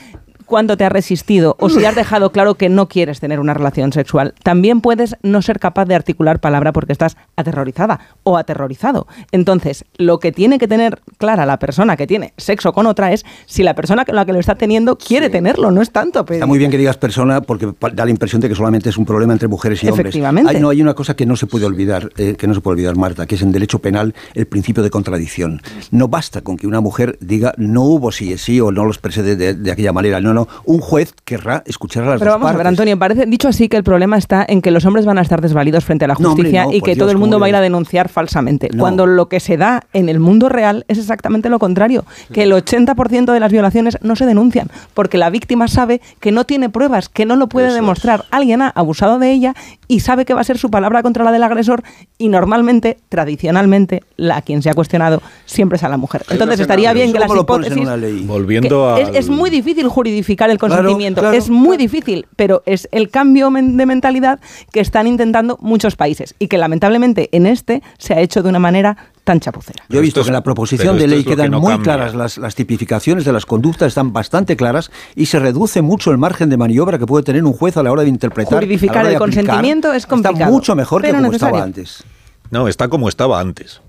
[0.54, 3.92] cuando te has resistido o si has dejado claro que no quieres tener una relación
[3.92, 4.36] sexual.
[4.44, 9.08] También puedes no ser capaz de articular palabra porque estás aterrorizada o aterrorizado.
[9.32, 13.26] Entonces, lo que tiene que tener clara la persona que tiene sexo con otra es
[13.48, 16.24] si la persona con la que lo está teniendo quiere tenerlo, no es tanto.
[16.30, 19.08] Está muy bien que digas persona porque da la impresión de que solamente es un
[19.08, 20.16] problema entre mujeres y hombres.
[20.16, 22.74] Hay, no, hay una cosa que no se puede olvidar, eh, que no se puede
[22.74, 25.64] olvidar, Marta, que es en derecho penal el principio de contradicción.
[25.90, 29.24] No basta con que una mujer diga no hubo sí, sí o no los expresé
[29.24, 30.22] de, de aquella manera.
[30.22, 30.62] No, no no.
[30.66, 32.68] Un juez querrá escuchar a las Pero dos vamos a ver.
[32.68, 35.42] Antonio, parece, dicho así, que el problema está en que los hombres van a estar
[35.42, 37.42] desvalidos frente a la No, hombre, justicia no, y que Dios, todo el mundo ¿cómo
[37.42, 38.70] va a ir a denunciar falsamente.
[38.74, 38.80] No.
[38.80, 42.52] Cuando lo que se da en el mundo real es exactamente lo contrario, que el
[42.52, 47.10] 80% de las violaciones no se denuncian, porque la víctima sabe que no tiene pruebas,
[47.10, 47.82] que no lo puede Eso es.
[47.82, 48.26] demostrar.
[48.32, 49.56] Alguien ha abusado de ella
[49.88, 51.84] y sabe que va a ser su palabra contra la del agresor
[52.18, 56.24] y normalmente, tradicionalmente, la quien se ha cuestionado siempre es a la mujer.
[56.30, 58.26] Entonces estaría bien que las ¿Cómo lo pones en hipótesis una ley?
[58.26, 59.10] Volviendo que a.
[59.10, 59.88] es, es muy difícil
[60.24, 64.40] el consentimiento, claro, es muy difícil, pero es el cambio de mentalidad
[64.72, 68.60] que están intentando muchos países y que lamentablemente en este se ha hecho de una
[68.60, 69.84] manera tan chapucera.
[69.88, 71.84] Yo he visto que en la proposición de ley que quedan no muy cambia.
[71.96, 76.18] claras las, las tipificaciones de las conductas, están bastante claras y se reduce mucho el
[76.18, 78.56] margen de maniobra que puede tener un juez a la hora de interpretar.
[78.56, 79.46] Juridificar a la hora de el aplicar.
[79.46, 81.56] consentimiento es complicado, Está mucho mejor que como necesario.
[81.56, 82.04] estaba antes.
[82.52, 83.82] No, está como estaba antes.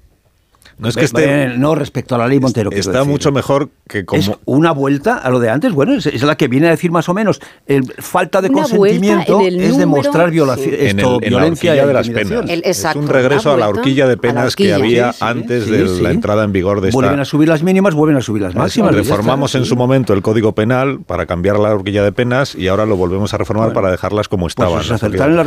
[0.78, 1.48] No es que esté.
[1.56, 2.70] no respecto a la ley Montero.
[2.72, 3.06] Está decir.
[3.10, 4.20] mucho mejor que como.
[4.20, 5.72] Es una vuelta a lo de antes.
[5.72, 7.40] Bueno, es, es la que viene a decir más o menos.
[7.66, 10.74] El, falta de Una consentimiento el es número, demostrar violación, sí.
[10.74, 12.50] en, el- esto, en la violencia y de las penas.
[12.50, 15.24] El- exacto, es un regreso a la horquilla de la penas que había Sí, sí,
[15.24, 16.02] antes sí, de sí.
[16.02, 16.96] la entrada en vigor de esta.
[17.00, 18.94] Vuelven a subir las mínimas, vuelven a subir las máximas.
[18.94, 22.86] Reformamos en su momento el Código Penal para cambiar la horquilla de penas y ahora
[22.86, 24.80] lo volvemos a reformar para dejarlas como estaban.
[24.80, 25.44] es las acertar en la.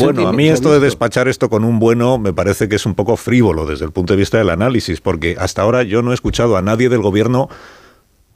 [0.00, 2.94] Bueno, a mí esto de despachar esto con un bueno me parece que es un
[2.94, 4.69] poco frívolo desde el punto de vista del análisis,
[5.00, 7.48] porque hasta ahora yo no he escuchado a nadie del gobierno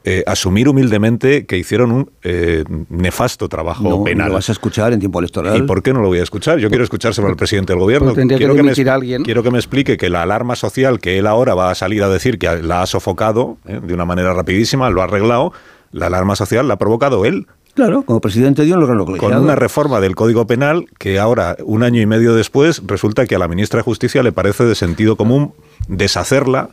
[0.07, 4.29] eh, asumir humildemente que hicieron un eh, nefasto trabajo No, penal.
[4.29, 5.57] lo vas a escuchar en tiempo electoral.
[5.57, 6.59] ¿Y por qué no lo voy a escuchar?
[6.59, 8.13] Yo quiero escuchárselo al presidente del gobierno.
[8.13, 9.23] Que me, a alguien.
[9.23, 12.11] quiero que me explique que la alarma social que él ahora va a salir a
[12.11, 15.55] decir que la ha sofocado eh, de una manera rapidísima, lo ha arreglado,
[15.91, 17.47] la alarma social la ha provocado él.
[17.75, 19.43] Claro, como presidente dio un órgano Con colegiado.
[19.43, 23.39] una reforma del Código Penal que ahora, un año y medio después, resulta que a
[23.39, 25.55] la ministra de Justicia le parece de sentido común
[25.89, 26.71] deshacerla,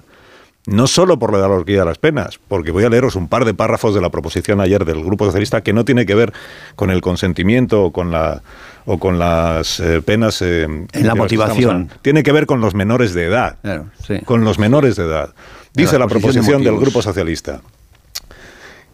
[0.68, 3.46] no solo por de la horquilla de las penas, porque voy a leeros un par
[3.46, 6.34] de párrafos de la proposición ayer del Grupo Socialista que no tiene que ver
[6.76, 8.44] con el consentimiento o con la
[8.86, 11.90] o con las eh, penas eh, de que estamos motivación.
[12.04, 13.58] Tiene que ver con los menores de edad.
[13.62, 14.20] Claro, sí.
[14.26, 15.34] Con los menores de edad.
[15.74, 16.78] Dice la la de proposición del.
[16.78, 17.62] Grupo Socialista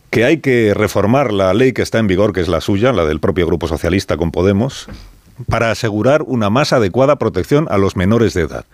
[0.10, 3.06] que hay que reformar la ley que está en vigor, que es la suya, la
[3.06, 4.88] del propio Grupo Socialista con Podemos,
[5.48, 8.66] para asegurar una más adecuada protección a los menores de edad.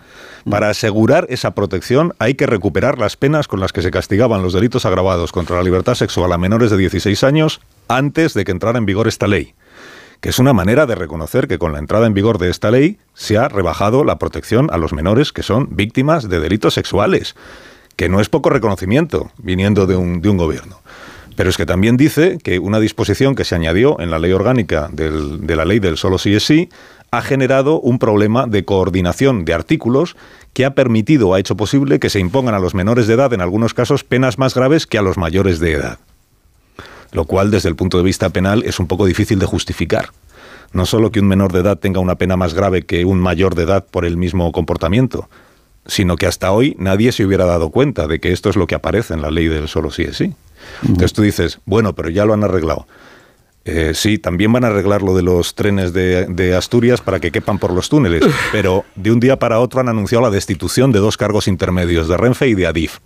[0.48, 4.52] Para asegurar esa protección hay que recuperar las penas con las que se castigaban los
[4.52, 8.78] delitos agravados contra la libertad sexual a menores de 16 años antes de que entrara
[8.78, 9.54] en vigor esta ley
[10.24, 12.96] que es una manera de reconocer que con la entrada en vigor de esta ley
[13.12, 17.36] se ha rebajado la protección a los menores que son víctimas de delitos sexuales,
[17.96, 20.80] que no es poco reconocimiento viniendo de un, de un gobierno.
[21.36, 24.88] Pero es que también dice que una disposición que se añadió en la ley orgánica
[24.92, 26.68] de la ley del solo sí es sí
[27.10, 30.16] ha generado un problema de coordinación de artículos
[30.52, 33.40] que ha permitido, ha hecho posible que se impongan a los menores de edad, en
[33.40, 35.98] algunos casos, penas más graves que a los mayores de edad
[37.14, 40.10] lo cual desde el punto de vista penal es un poco difícil de justificar.
[40.72, 43.54] No solo que un menor de edad tenga una pena más grave que un mayor
[43.54, 45.28] de edad por el mismo comportamiento,
[45.86, 48.74] sino que hasta hoy nadie se hubiera dado cuenta de que esto es lo que
[48.74, 50.34] aparece en la ley del solo sí es sí.
[50.82, 52.86] Entonces tú dices, bueno, pero ya lo han arreglado.
[53.66, 57.30] Eh, sí, también van a arreglar lo de los trenes de, de Asturias para que
[57.30, 60.98] quepan por los túneles, pero de un día para otro han anunciado la destitución de
[60.98, 62.98] dos cargos intermedios, de Renfe y de Adif.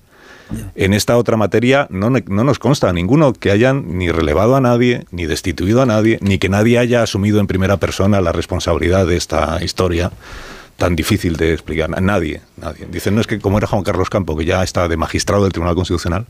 [0.74, 5.04] En esta otra materia no, no nos consta ninguno que hayan ni relevado a nadie,
[5.10, 9.16] ni destituido a nadie, ni que nadie haya asumido en primera persona la responsabilidad de
[9.16, 10.10] esta historia
[10.76, 11.90] tan difícil de explicar.
[11.94, 12.86] A Nadie, nadie.
[12.90, 15.52] Dicen, no es que como era Juan Carlos Campo, que ya está de magistrado del
[15.52, 16.24] Tribunal Constitucional,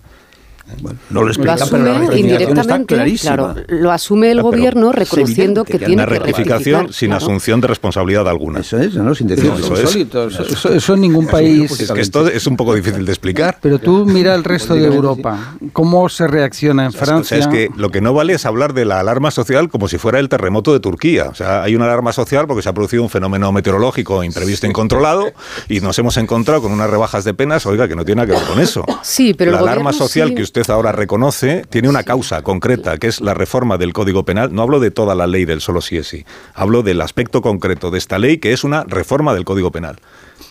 [1.11, 3.35] no lo Lo explican, pero la asume rectificación está indirectamente, clarísima.
[3.37, 7.09] claro, lo asume el pero gobierno reconociendo que que tiene una que rectificación rectificar, sin
[7.11, 7.25] claro.
[7.25, 8.61] asunción de responsabilidad alguna.
[8.61, 9.15] Eso es, ¿no?
[9.15, 9.95] Sin decir No, eso es.
[9.97, 11.81] Eso, eso- eso en ningún país.
[11.81, 13.59] Es que esto es un poco difícil de explicar.
[13.61, 15.55] Pero tú mira el resto de Europa.
[15.73, 17.37] ¿Cómo se reacciona en O sea, Francia?
[17.39, 20.19] es que lo que no vale es hablar de la alarma social como si fuera
[20.19, 21.29] el terremoto de Turquía.
[21.31, 24.71] O sea, hay una alarma social porque se ha producido un fenómeno meteorológico imprevisto e
[24.71, 25.33] incontrolado
[25.69, 28.39] y nos hemos encontrado con unas rebajas de penas, oiga, que no tiene nada que
[28.41, 28.85] ver con eso.
[29.03, 32.99] Sí, pero la el alarma social sí- que usted ahora reconoce tiene una causa concreta,
[32.99, 34.53] que es la reforma del Código Penal.
[34.53, 36.25] No hablo de toda la ley del solo sí es sí.
[36.55, 40.01] Hablo del aspecto concreto de esta ley, que es una reforma del Código Penal.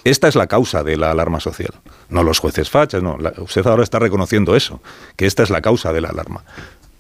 [0.05, 1.73] Esta es la causa de la alarma social.
[2.09, 3.17] No los jueces fachas, no.
[3.39, 4.81] Usted ahora está reconociendo eso,
[5.17, 6.43] que esta es la causa de la alarma.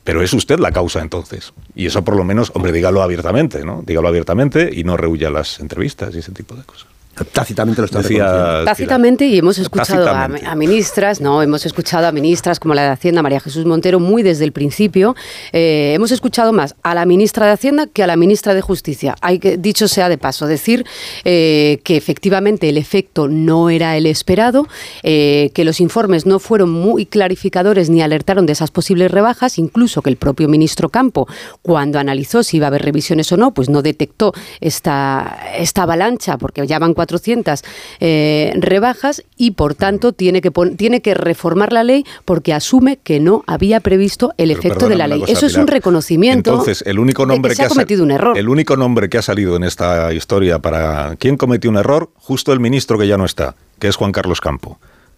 [0.03, 1.53] Pero es usted la causa entonces.
[1.75, 3.83] Y eso por lo menos, hombre, dígalo abiertamente, ¿no?
[3.85, 6.96] Dígalo abiertamente y no rehuya las entrevistas y ese tipo de cosas.
[7.25, 12.11] Tácitamente lo está Decía Tácitamente y hemos escuchado a, a, ministras, no, hemos escuchado a
[12.11, 15.15] ministras como la de Hacienda, María Jesús Montero, muy desde el principio.
[15.53, 19.15] Eh, hemos escuchado más a la ministra de Hacienda que a la ministra de Justicia.
[19.21, 20.85] Hay que, dicho sea de paso, decir
[21.25, 24.67] eh, que efectivamente el efecto no era el esperado,
[25.03, 30.01] eh, que los informes no fueron muy clarificadores ni alertaron de esas posibles rebajas, incluso
[30.01, 31.27] que el propio ministro Campo,
[31.61, 36.37] cuando analizó si iba a haber revisiones o no, pues no detectó esta, esta avalancha,
[36.37, 37.63] porque ya van 400
[37.99, 43.19] eh, rebajas y por tanto tiene que, tiene que reformar la ley porque asume que
[43.19, 45.23] no había previsto el efecto de la ley.
[45.27, 46.51] Eso es un reconocimiento.
[46.51, 48.37] Entonces, el único nombre que, ha cometido un error.
[48.37, 52.51] El único nombre que ha salido en esta historia para quién cometió un error, justo
[52.51, 54.77] el ministro que ya no está, que es Juan Carlos Campo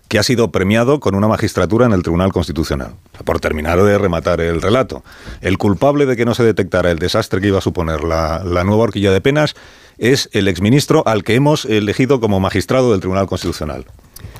[0.09, 4.41] que ha sido premiado con una magistratura en el Tribunal Constitucional, por terminar de rematar
[4.41, 5.03] el relato.
[5.39, 8.63] El culpable de que no se detectara el desastre que iba a suponer la, la
[8.63, 9.55] nueva horquilla de penas
[9.99, 13.85] es el exministro al que hemos elegido como magistrado del Tribunal Constitucional.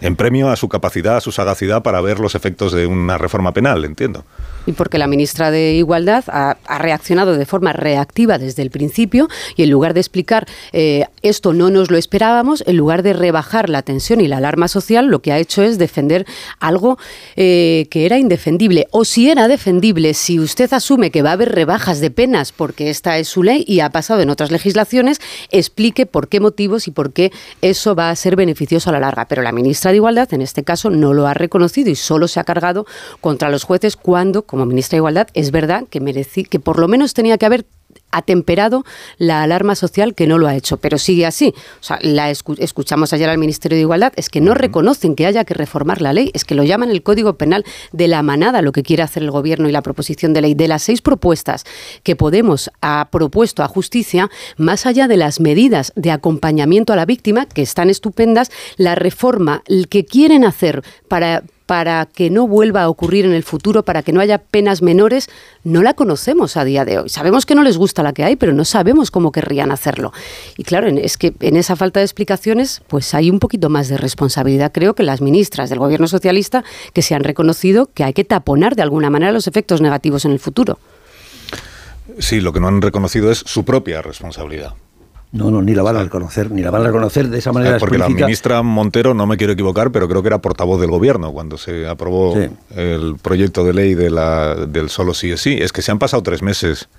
[0.02, 3.52] En premio a su capacidad, a su sagacidad para ver los efectos de una reforma
[3.52, 4.24] penal, entiendo.
[4.66, 9.64] Y porque la ministra de Igualdad ha, reaccionado de forma reactiva desde el principio y
[9.64, 13.82] en lugar de explicar eh, esto no nos lo esperábamos, en lugar de rebajar la
[13.82, 16.26] tensión y la alarma social, lo que ha hecho es defender
[16.60, 16.98] algo
[17.36, 18.88] eh, que era indefendible.
[18.92, 22.90] O si era defendible, si usted asume que va a haber rebajas de penas porque
[22.90, 25.20] esta es su ley y ha pasado en otras legislaciones,
[25.52, 29.26] explique por qué motivos y por qué eso va a ser beneficioso a la larga.
[29.26, 32.40] Pero la ministra de Igualdad, en este caso, no lo ha reconocido y solo se
[32.40, 32.86] ha cargado
[33.22, 36.88] contra los jueces cuando, como ministra de Igualdad, es verdad que merecí, que por lo
[36.88, 37.66] menos tenía que haber
[38.12, 38.84] atemperado
[39.18, 41.54] la alarma social que no lo ha hecho, pero sigue así.
[41.80, 45.44] O sea, la escuchamos ayer al Ministerio de Igualdad, es que no reconocen que haya
[45.46, 48.72] que reformar la ley, es que lo llaman el Código Penal de la manada, lo
[48.72, 50.54] que quiere hacer el Gobierno y la proposición de ley.
[50.54, 51.66] De las seis propuestas
[52.04, 57.06] que Podemos ha propuesto a justicia, más allá de las medidas de acompañamiento a la
[57.06, 62.90] víctima, que están estupendas, la reforma que quieren hacer para para que no vuelva a
[62.90, 65.30] ocurrir en el futuro, para que no haya penas menores,
[65.64, 67.10] no la conocemos a día de hoy.
[67.10, 70.12] Sabemos que no les gusta la que hay, pero no sabemos cómo querrían hacerlo.
[70.58, 73.98] Y claro, es que en esa falta de explicaciones, pues hay un poquito más de
[73.98, 78.24] responsabilidad, creo, que las ministras del gobierno socialista que se han reconocido que hay que
[78.24, 80.80] taponar de alguna manera los efectos negativos en el futuro.
[82.18, 84.74] Sí, lo que no han reconocido es su propia responsabilidad.
[85.32, 87.78] No, no, ni la van a reconocer, ni la van a reconocer de esa manera.
[87.78, 91.32] Porque la ministra Montero, no me quiero equivocar, pero creo que era portavoz del gobierno
[91.32, 92.36] cuando se aprobó
[92.76, 95.58] el proyecto de ley de la, del solo sí es sí.
[95.60, 96.90] Es que se han pasado tres meses,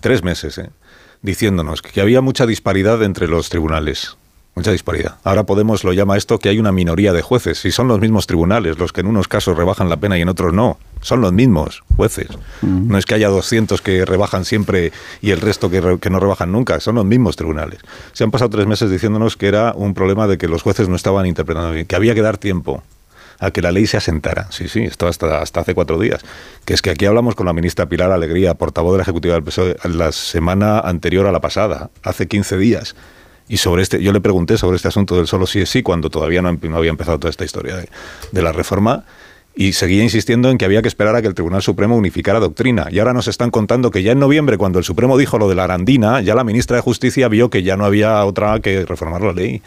[0.00, 0.70] tres meses, ¿eh?
[1.22, 4.16] diciéndonos que había mucha disparidad entre los tribunales.
[4.54, 5.16] Mucha disparidad.
[5.22, 8.26] Ahora Podemos lo llama esto que hay una minoría de jueces y son los mismos
[8.26, 10.78] tribunales los que en unos casos rebajan la pena y en otros no.
[11.00, 12.28] Son los mismos jueces.
[12.62, 14.92] No es que haya 200 que rebajan siempre
[15.22, 16.78] y el resto que, que, no rebajan nunca.
[16.80, 17.80] Son los mismos tribunales.
[18.12, 20.96] Se han pasado tres meses diciéndonos que era un problema de que los jueces no
[20.96, 22.82] estaban interpretando bien, que había que dar tiempo
[23.38, 24.48] a que la ley se asentara.
[24.50, 26.20] Sí, sí, esto hasta, hasta hace cuatro días.
[26.64, 29.42] Que es que aquí hablamos con la ministra Pilar Alegría, portavoz de la Ejecutiva del
[29.42, 32.94] PSOE, la semana anterior a la pasada, hace 15 días
[33.50, 36.08] y sobre este, yo le pregunté sobre este asunto del solo sí es sí, cuando
[36.08, 37.84] todavía no, no había empezado toda esta historia
[38.30, 39.04] de, la reforma,
[39.56, 42.86] y seguía insistiendo en que había que esperar a que el Tribunal Supremo unificara doctrina.
[42.92, 45.56] Y ahora nos están contando que ya en noviembre, cuando el Supremo dijo lo de
[45.56, 49.22] la Arandina, ya la ministra de Justicia vio que ya no había otra que reformar
[49.22, 49.62] la ley.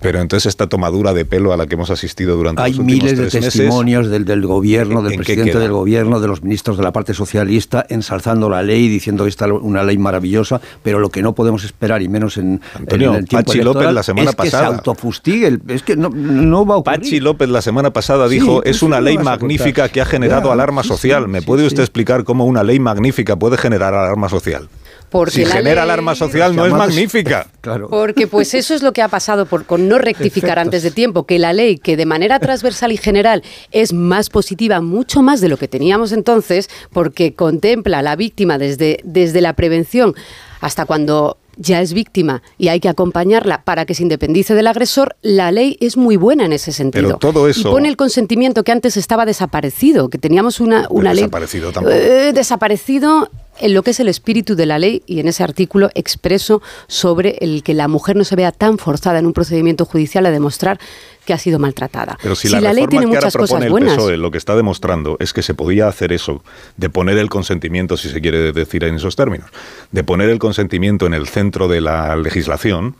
[0.00, 3.02] Pero entonces esta tomadura de pelo a la que hemos asistido durante Hay los últimos
[3.02, 6.82] miles de testimonios del, del, gobierno, del ¿en presidente del gobierno, de los ministros de
[6.82, 11.08] la parte socialista, ensalzando la ley, diciendo que esta es una ley maravillosa, pero lo
[11.08, 14.30] que no podemos esperar, y menos en, Antonio, en el tiempo Pachi López la semana
[14.30, 14.64] es pasada.
[14.64, 17.00] que se autofustigue, es que no, no va a ocurrir.
[17.00, 20.52] Pachi López la semana pasada dijo, Sí, es pues una ley magnífica que ha generado
[20.52, 21.24] alarma sí, social.
[21.24, 24.68] sí, ¿Me puede usted explicar cómo una ley magnífica puede generar alarma social?
[25.10, 27.46] Porque si la genera ley- alarma social no es magnífica.
[27.66, 27.88] Claro.
[27.88, 31.26] Porque pues eso es lo que ha pasado por, con no rectificar antes de tiempo,
[31.26, 33.42] que la ley que de manera transversal y general
[33.72, 38.56] es más positiva, mucho más de lo que teníamos entonces, porque contempla a la víctima
[38.56, 40.14] desde, desde la prevención
[40.60, 45.16] hasta cuando ya es víctima y hay que acompañarla para que se independice del agresor,
[45.22, 47.06] la ley es muy buena en ese sentido.
[47.06, 51.14] Pero todo eso- Y pone el consentimiento que antes estaba desaparecido, que teníamos una, una
[51.14, 51.22] ley...
[51.24, 51.94] desaparecido tampoco.
[51.96, 53.28] Eh, desaparecido
[53.58, 57.38] en lo que es el espíritu de la ley y en ese artículo expreso sobre
[57.40, 60.78] el que la mujer no se vea tan forzada en un procedimiento judicial a demostrar
[61.26, 62.16] que ha sido maltratada.
[62.22, 63.96] Pero si, la, ley reforma tiene muchas cosas el buenas.
[63.96, 66.42] PSOE lo que está demostrando es que se podía hacer eso,
[66.78, 69.50] de poner el consentimiento, si se quiere decir en esos términos,
[69.92, 72.96] de poner el consentimiento en el centro de la legislación,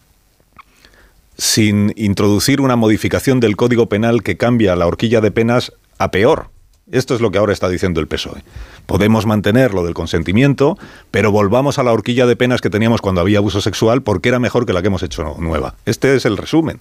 [1.39, 6.49] sin introducir una modificación del Código Penal que cambia la horquilla de penas a peor.
[6.91, 8.45] Esto es lo que ahora está diciendo el PSOE.
[8.87, 10.79] Podemos mantener lo del consentimiento,
[11.11, 14.39] pero volvamos a la horquilla de penas que teníamos cuando había abuso sexual porque era
[14.39, 15.75] mejor que la que hemos hecho nueva.
[15.85, 16.81] Este es el resumen.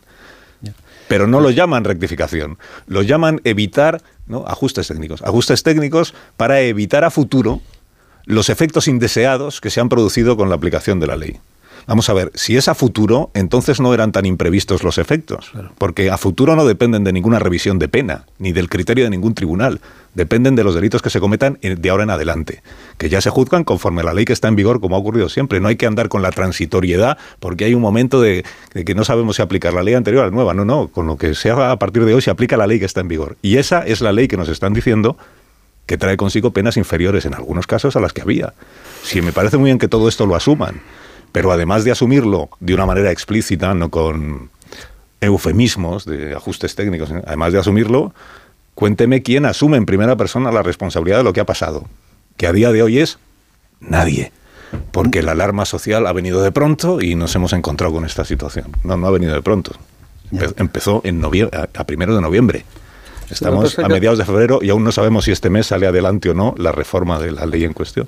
[1.07, 4.45] Pero no lo llaman rectificación, lo llaman evitar ¿no?
[4.47, 5.21] ajustes técnicos.
[5.21, 7.61] Ajustes técnicos para evitar a futuro
[8.25, 11.39] los efectos indeseados que se han producido con la aplicación de la ley.
[11.88, 16.09] Vamos a ver, si es a futuro, entonces no eran tan imprevistos los efectos, porque
[16.09, 19.81] a futuro no dependen de ninguna revisión de pena, ni del criterio de ningún tribunal,
[20.15, 22.63] dependen de los delitos que se cometan de ahora en adelante,
[22.97, 25.29] que ya se juzgan conforme a la ley que está en vigor, como ha ocurrido
[25.29, 25.59] siempre.
[25.59, 29.36] No hay que andar con la transitoriedad, porque hay un momento de, que no sabemos
[29.36, 30.55] si aplicar la ley anterior a la nueva.
[30.55, 32.86] No, no, con lo que sea a partir de hoy se aplica la ley que
[32.86, 33.38] está en vigor.
[33.43, 35.17] Y esa es la ley que nos están diciendo
[35.86, 38.53] que trae consigo penas inferiores en algunos casos a las que había.
[39.03, 40.81] Si me parece muy bien que todo esto lo asuman,
[41.36, 44.49] pero además de asumirlo de una manera explícita, no con
[45.19, 48.13] eufemismos de ajustes técnicos, además de asumirlo,
[48.73, 51.89] cuénteme quién asume en primera persona la responsabilidad de lo que ha pasado,
[52.38, 53.19] que a día de hoy es
[53.81, 54.31] nadie,
[54.91, 58.67] porque la alarma social ha venido de pronto y nos hemos encontrado con esta situación.
[58.86, 59.73] No, no ha venido de pronto.
[60.55, 62.63] Empezó en a primero de noviembre.
[63.29, 66.33] Estamos a mediados de febrero y aún no sabemos si este mes sale adelante o
[66.33, 68.07] no la reforma de la ley en cuestión.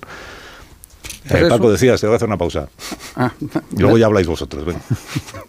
[1.30, 2.70] Eh, Paco, decías, te voy a hacer una pausa.
[3.16, 3.32] Ah,
[3.78, 4.76] Luego ya habláis vosotros.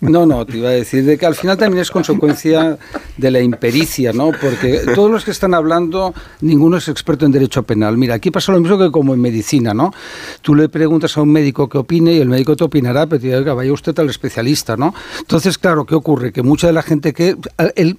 [0.01, 2.79] No, no, te iba a decir de que al final también es consecuencia
[3.16, 4.31] de la impericia, ¿no?
[4.31, 7.99] Porque todos los que están hablando, ninguno es experto en derecho penal.
[7.99, 9.93] Mira, aquí pasa lo mismo que como en medicina, ¿no?
[10.41, 13.26] Tú le preguntas a un médico qué opine y el médico te opinará, pero te
[13.26, 14.95] diga, vaya usted al especialista, ¿no?
[15.18, 16.33] Entonces, claro, ¿qué ocurre?
[16.33, 17.37] Que mucha de la gente que...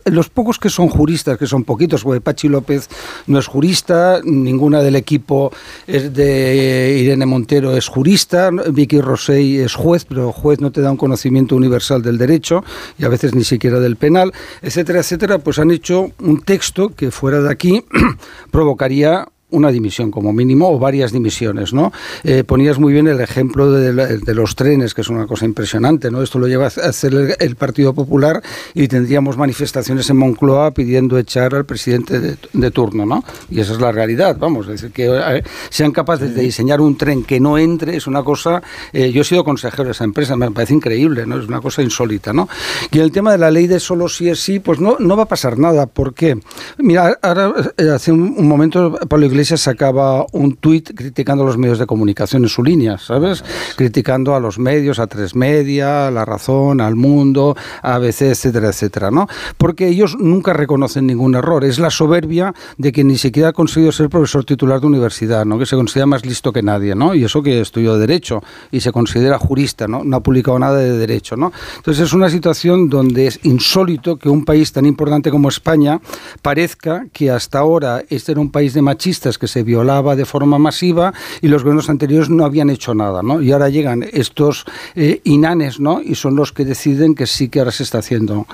[0.05, 2.88] los pocos que son juristas, que son poquitos, porque Pachi López
[3.27, 5.51] no es jurista, ninguna del equipo
[5.86, 10.91] es de Irene Montero es jurista, Vicky Rosell es juez, pero juez no te da
[10.91, 12.63] un conocimiento universal del derecho
[12.97, 17.11] y a veces ni siquiera del penal, etcétera, etcétera, pues han hecho un texto que
[17.11, 17.86] fuera de aquí
[18.51, 21.91] provocaría una dimisión como mínimo o varias dimisiones, ¿no?
[22.23, 26.21] Eh, ponías muy bien el ejemplo de, los trenes, que es una cosa impresionante, ¿no?
[26.21, 28.41] Esto lo lleva a hacer el, Partido Popular
[28.73, 33.23] y tendríamos manifestaciones en Moncloa pidiendo echar al presidente de, turno, ¿no?
[33.49, 36.95] Y esa es la realidad, vamos, es decir, que eh, sean capaces de diseñar un
[36.95, 38.61] tren que no entre es una cosa,
[38.93, 41.39] eh, yo he sido consejero de esa empresa, me parece increíble, ¿no?
[41.39, 42.47] Es una cosa insólita, ¿no?
[42.91, 45.23] Y el tema de la ley de solo sí es sí, pues no, no va
[45.23, 46.39] a pasar nada, ¿por qué?
[46.77, 47.53] Mira, ahora
[47.93, 51.85] hace un, un momento Pablo Iglesias Iglesias sacaba un tuit criticando a los medios de
[51.85, 53.41] comunicación en su línea, ¿sabes?
[53.77, 58.67] Criticando a los medios, a Tres Media, a La Razón, al Mundo, a ABC, etcétera,
[58.67, 59.29] etcétera, ¿no?
[59.57, 61.63] Porque ellos nunca reconocen ningún error.
[61.63, 65.57] Es la soberbia de que ni siquiera ha conseguido ser profesor titular de universidad, ¿no?
[65.57, 67.15] Que se considera más listo que nadie, ¿no?
[67.15, 70.03] Y eso que estudió Derecho y se considera jurista, ¿no?
[70.03, 71.53] No ha publicado nada de Derecho, ¿no?
[71.77, 76.01] Entonces es una situación donde es insólito que un país tan importante como España
[76.41, 80.57] parezca que hasta ahora este era un país de machistas que se violaba de forma
[80.57, 83.41] masiva y los gobiernos anteriores no habían hecho nada, ¿no?
[83.41, 84.65] Y ahora llegan estos
[84.95, 86.01] eh, inanes, ¿no?
[86.01, 88.47] Y son los que deciden que sí que ahora se está haciendo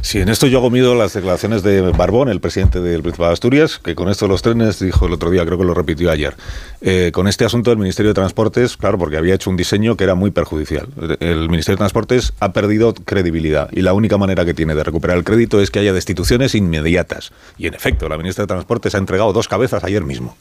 [0.00, 3.34] Sí, en esto yo hago miedo las declaraciones de Barbón, el presidente del Principado de
[3.34, 6.10] Asturias, que con esto de los trenes dijo el otro día, creo que lo repitió
[6.10, 6.34] ayer,
[6.80, 10.04] eh, con este asunto del Ministerio de Transportes, claro, porque había hecho un diseño que
[10.04, 10.88] era muy perjudicial.
[11.20, 15.18] El Ministerio de Transportes ha perdido credibilidad y la única manera que tiene de recuperar
[15.18, 17.32] el crédito es que haya destituciones inmediatas.
[17.58, 20.36] Y en efecto, la ministra de Transportes ha entregado dos cabezas ayer mismo.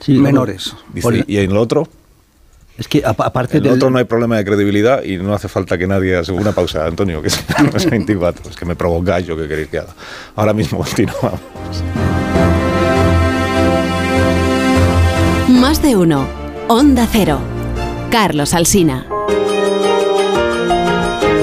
[0.00, 0.74] Sí, menores.
[1.26, 1.88] ¿Y en lo otro?
[2.78, 5.86] Es que aparte del otro no hay problema de credibilidad y no hace falta que
[5.86, 7.42] nadie haga una pausa, Antonio, que es,
[7.74, 9.94] es que me provocáis yo que queréis que haga.
[10.34, 11.40] Ahora mismo continuamos.
[15.48, 16.26] Más de uno.
[16.68, 17.38] Onda Cero.
[18.10, 19.06] Carlos Alsina.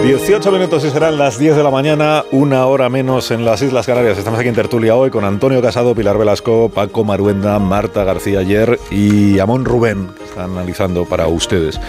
[0.03, 3.85] 18 minutos y serán las 10 de la mañana, una hora menos en las Islas
[3.85, 4.17] Canarias.
[4.17, 8.77] Estamos aquí en Tertulia hoy con Antonio Casado, Pilar Velasco, Paco Maruenda, Marta García Ayer
[8.91, 11.79] y Amón Rubén, que están analizando para ustedes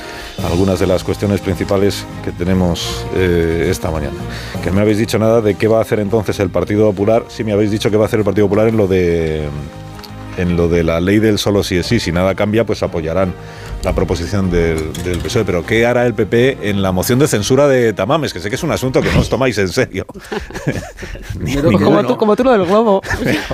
[0.48, 4.16] algunas de las cuestiones principales que tenemos eh, esta mañana.
[4.62, 7.24] Que me habéis dicho nada de qué va a hacer entonces el Partido Popular.
[7.26, 9.48] Sí, me habéis dicho que va a hacer el Partido Popular en lo de
[10.36, 11.98] en lo de la ley del solo sí es sí.
[11.98, 13.34] Si nada cambia, pues apoyarán
[13.85, 15.45] la proposición del, del, PSOE.
[15.45, 18.32] Pero ¿qué hará el PP en la moción de censura de Tamames?
[18.32, 20.07] Que sé que es un asunto que no os tomáis en serio.
[21.62, 23.03] como, tú, como, tú, lo del globo.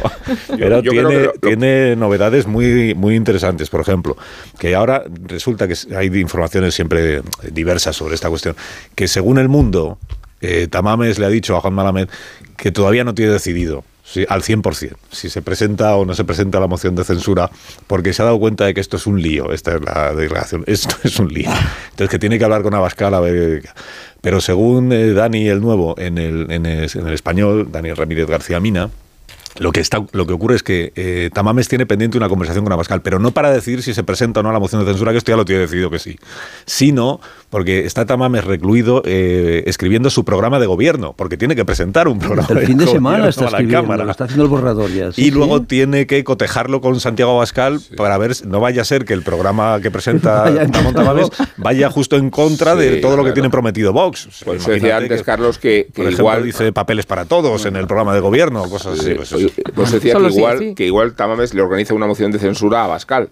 [0.59, 3.69] pero, tiene, tiene, novedades muy, muy interesantes.
[3.69, 4.17] Por ejemplo,
[4.59, 8.55] que ahora resulta que hay informaciones siempre diversas sobre esta cuestión.
[8.95, 9.99] Que según el mundo,
[10.41, 12.09] eh, Tamames le ha dicho a Juan Malamed
[12.57, 16.59] que todavía no tiene decidido Sí, al 100%, si se presenta o no se presenta
[16.59, 17.49] la moción de censura,
[17.87, 20.65] porque se ha dado cuenta de que esto es un lío, esta es la declaración,
[20.67, 21.49] esto es un lío.
[21.91, 23.63] Entonces que tiene que hablar con Abascal a ver...
[24.21, 28.27] Pero según eh, Dani el Nuevo en el, en el, en el español, Daniel Ramírez
[28.27, 28.91] García Mina,
[29.59, 32.73] Lo que, está, lo que ocurre es que eh, Tamames tiene pendiente una conversación con
[32.73, 35.19] Abascal, pero no para decidir si se presenta o no la moción de censura, que
[35.19, 36.17] esto ya lo tiene decidido que sí,
[36.67, 37.21] sino
[37.51, 42.21] porque está Tamames recluido eh, escribiendo su programa de gobierno, porque tiene que presentar un
[42.21, 44.05] programa El fin de semana está a la escribiendo, Cámara.
[44.05, 45.11] lo está haciendo el borrador ya.
[45.13, 45.65] sí, y luego sí.
[45.67, 49.23] tiene que cotejarlo con Santiago Abascal para ver, si- no vaya a ser que el
[49.23, 53.93] programa que presenta Ramón Tamames vaya justo en contra de todo lo que tiene prometido
[53.93, 54.29] Vox.
[54.45, 57.75] Por eso decía antes, Carlos, que, que por ejemplo, igual dice papeles para todos en
[57.75, 59.11] el programa de gobierno, cosas así.
[59.11, 59.40] Sí, pues
[59.75, 60.75] pues decía que sí, igual, sí.
[60.75, 63.29] que igual Tamames le organiza una moción de censura a Bascal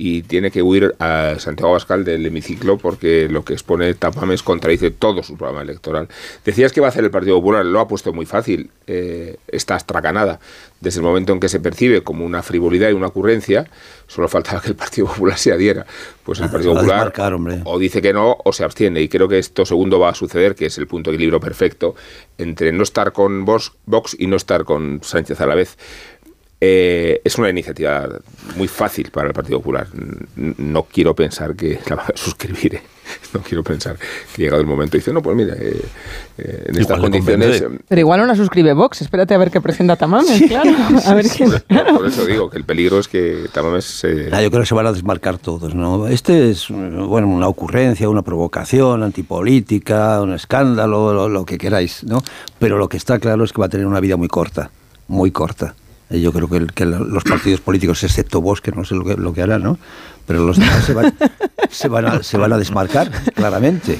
[0.00, 4.92] y tiene que huir a Santiago Bascal del hemiciclo porque lo que expone Tamames contradice
[4.92, 6.06] todo su programa electoral.
[6.44, 9.74] Decías que va a hacer el Partido Popular, lo ha puesto muy fácil, eh, esta
[9.74, 10.38] astracanada.
[10.80, 13.68] Desde el momento en que se percibe como una frivolidad y una ocurrencia,
[14.06, 15.84] solo faltaba que el Partido Popular se adhiera.
[16.22, 17.12] Pues el Partido Popular
[17.64, 19.02] o dice que no o se abstiene.
[19.02, 21.96] Y creo que esto segundo va a suceder, que es el punto de equilibrio perfecto
[22.38, 23.72] entre no estar con Vox
[24.16, 25.76] y no estar con Sánchez a la vez.
[26.60, 28.08] Eh, es una iniciativa
[28.56, 29.86] muy fácil para el Partido Popular.
[30.34, 32.76] No quiero pensar que la va a suscribir.
[32.76, 32.82] ¿eh?
[33.32, 33.96] No quiero pensar
[34.34, 35.80] que llegado el momento dice, no, pues mira, eh,
[36.36, 37.62] eh, en estas condiciones...
[37.62, 37.76] convence.
[37.76, 39.00] eh, Pero igual no la suscribe Vox.
[39.02, 40.70] Espérate a ver qué presenta Tamames, claro.
[41.06, 41.50] A ver quién.
[41.50, 44.28] por, por eso digo que el peligro es que Tamames se...
[44.32, 46.06] Ah, yo creo que se van a desmarcar todos, ¿no?
[46.06, 52.22] Este es, bueno, una ocurrencia, una provocación antipolítica, un escándalo, lo, lo que queráis, ¿no?
[52.58, 54.70] Pero lo que está claro es que va a tener una vida muy corta,
[55.06, 55.74] muy corta.
[56.10, 59.04] Y yo creo que, el- que los partidos políticos, excepto vos, que no sé lo
[59.04, 59.78] que, lo que hará, ¿no?
[60.26, 61.14] Pero los demás se van,
[61.70, 63.98] se van, a, se van a desmarcar, claramente.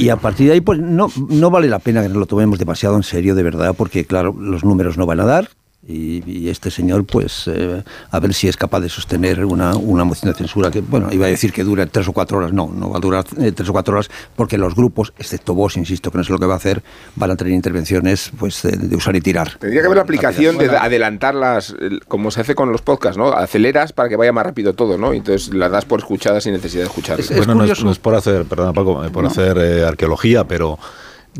[0.00, 2.58] Y a partir de ahí, pues no, no vale la pena que nos lo tomemos
[2.58, 5.48] demasiado en serio, de verdad, porque, claro, los números no van a dar.
[5.90, 10.04] Y, y este señor, pues, eh, a ver si es capaz de sostener una, una
[10.04, 12.52] moción de censura que, bueno, iba a decir que dura tres o cuatro horas.
[12.52, 15.78] No, no va a durar eh, tres o cuatro horas, porque los grupos, excepto vos,
[15.78, 16.82] insisto, que no sé lo que va a hacer,
[17.16, 19.56] van a tener intervenciones pues de, de usar y tirar.
[19.58, 23.28] Tendría que haber la aplicación de adelantarlas, el- como se hace con los podcasts, ¿no?
[23.32, 25.14] Aceleras para que vaya más rápido todo, ¿no?
[25.14, 27.34] Y Entonces las das por escuchadas sin necesidad de escucharlas.
[27.34, 30.78] bueno, no es, no es por hacer, perdona Paco, eh, por hacer eh, arqueología, pero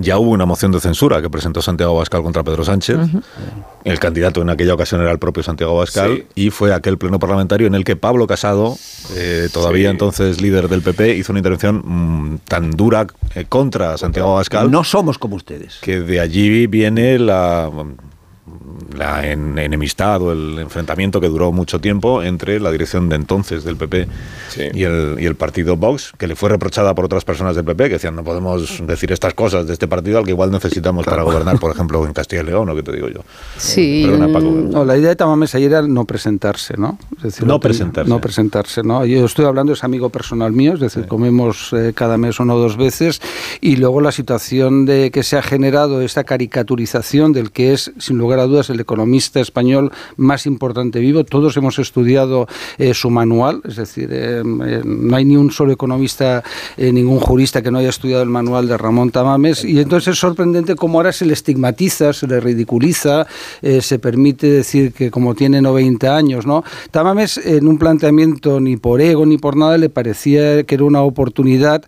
[0.01, 2.97] ya hubo una moción de censura que presentó Santiago Abascal contra Pedro Sánchez.
[3.85, 6.27] El candidato en aquella ocasión era el propio Santiago Abascal Sí.
[6.47, 8.77] y fue aquel pleno parlamentario en el que Pablo Casado,
[9.17, 9.93] eh, todavía Sí.
[9.93, 14.85] entonces líder del PP, hizo una intervención mm, tan dura eh, contra Santiago Abascal No
[14.85, 15.79] somos como ustedes.
[15.83, 17.69] que de allí viene la,
[18.97, 23.63] la en- enemistad o el enfrentamiento que duró mucho tiempo entre la dirección de entonces
[23.65, 24.09] del PP
[24.49, 24.63] Sí.
[24.73, 27.85] y, el, y el partido Vox, que le fue reprochada por otras personas del PP
[27.85, 31.23] que decían no podemos decir estas cosas de este partido al que igual necesitamos para
[31.23, 33.21] gobernar, por ejemplo, en Castilla y León, o que te digo yo.
[33.59, 34.05] Sí.
[34.07, 34.47] Perdona, Paco.
[34.51, 36.99] No, la idea de Tamames ayer era no presentarse, ¿no?
[37.19, 38.09] Es decir, No presentarse.
[38.09, 39.05] No presentarse, ¿no?
[39.05, 42.59] Yo estoy hablando, es amigo personal mío, es decir, comemos eh, cada mes una o
[42.59, 43.21] dos veces,
[43.61, 48.19] y luego la situación de que se ha generado esta caricaturización del que es, sin
[48.19, 51.25] lugar a dudas, el economista español más importante vivo.
[51.25, 52.47] Todos hemos estudiado
[52.79, 56.43] eh, su manual, es decir, eh, eh, no hay ni un solo economista,
[56.77, 60.19] eh, ningún jurista que no haya estudiado el manual de Ramón Tamames, y entonces es
[60.19, 63.27] sorprendente cómo ahora se le estigmatiza, se le ridiculiza,
[63.63, 66.65] eh, se permite decir que como tiene 90 años, ¿no?
[66.91, 71.03] Tamames en un planteamiento ni por ego ni por nada le parecía que era una
[71.03, 71.85] oportunidad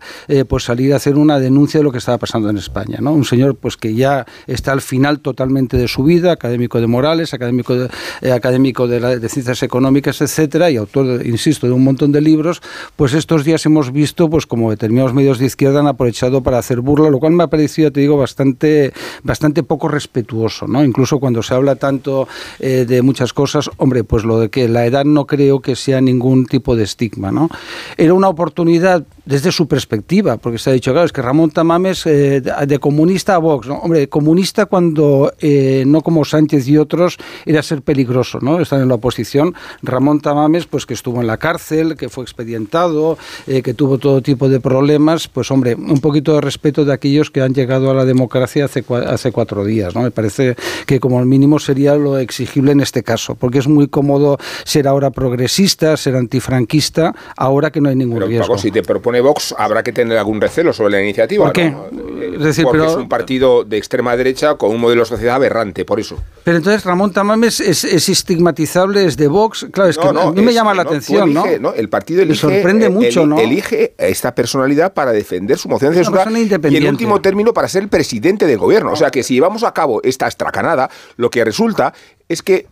[0.47, 3.11] pues salir a hacer una denuncia de lo que estaba pasando en España, ¿no?
[3.11, 7.33] Un señor pues que ya está al final totalmente de su vida, académico de Morales,
[7.35, 7.89] académico de,
[8.21, 12.19] eh, académico de, la- de ciencias económicas, etcétera, y autor, insisto, de un montón de
[12.19, 12.61] libros,
[12.95, 16.81] pues estos días hemos visto pues como determinados medios de izquierda han aprovechado para hacer
[16.81, 18.91] burla, lo cual me ha parecido, te digo, bastante,
[19.23, 20.83] bastante poco respetuoso, ¿no?
[20.83, 22.27] Incluso cuando se habla tanto
[22.59, 26.01] eh, de muchas cosas, hombre, pues lo de que la edad no creo que sea
[26.01, 27.49] ningún tipo de estigma, ¿no?
[27.97, 32.05] Era una oportunidad desde su perspectiva, porque se ha dicho, claro, es que Ramón Tamames
[32.05, 33.75] eh, de, comunista a Vox, ¿no?
[33.79, 38.59] Hombre, comunista cuando eh, no como Sánchez y otros era ser peligroso, ¿no?
[38.59, 39.53] Estar en la oposición.
[39.83, 43.17] Ramón Tamames, pues que estuvo en la cárcel, que fue expedientado,
[43.47, 47.29] eh, que tuvo todo tipo de problemas, pues hombre, un poquito de respeto de aquellos
[47.31, 50.01] que han llegado a la democracia hace, cua- hace cuatro días, ¿no?
[50.01, 50.55] Me parece
[50.87, 55.11] que como mínimo sería lo exigible en este caso, porque es muy cómodo ser ahora
[55.11, 58.47] progresista, ser antifranquista, ahora que no hay ningún Pero riesgo.
[58.47, 58.81] Paco, si te
[59.11, 61.45] propone Vox, habrá que tener algún recelo sobre la iniciativa.
[61.45, 61.71] ¿Por qué?
[61.71, 61.87] ¿no?
[62.21, 65.35] Es decir, Porque pero- es un partido de extrema derecha con un modelo de sociedad
[65.35, 66.17] aberrante, por eso.
[66.43, 69.67] Pero entonces Ramón Tamames es, es estigmatizable, es de Vox.
[69.71, 71.73] Claro, es que No, a mí me llama la atención, ¿no?
[71.73, 73.37] El partido Me elige, sorprende mucho, ¿no?
[73.39, 76.25] elige esta personalidad para defender su moción de censura
[76.69, 78.91] y en último término para ser el presidente del gobierno.
[78.91, 81.93] O sea que si llevamos a cabo esta estracanada, lo que resulta
[82.29, 82.67] es que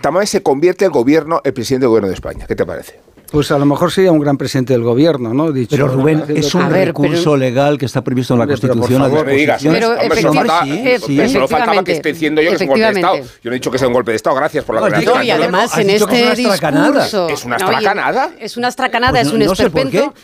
[0.00, 2.46] Tamames se convierte el gobierno, el presidente del gobierno de España.
[2.46, 3.00] ¿Qué te parece?
[3.34, 5.50] Pues a lo mejor sería un gran presidente del gobierno, ¿no?
[5.50, 9.74] Dicho, pero Rubén, es un recurso legal que está previsto en la Constitución a disposición.
[9.74, 13.16] Pero efectivamente, sí, solo faltaba que esté diciendo yo que es un golpe de Estado.
[13.16, 15.30] Yo no he dicho que sea un golpe de Estado, gracias por la no, Y
[15.32, 17.28] además en este discurso...
[17.28, 18.30] ¿Es una estracanada?
[18.38, 20.14] Es una estracanada, es un esperpento.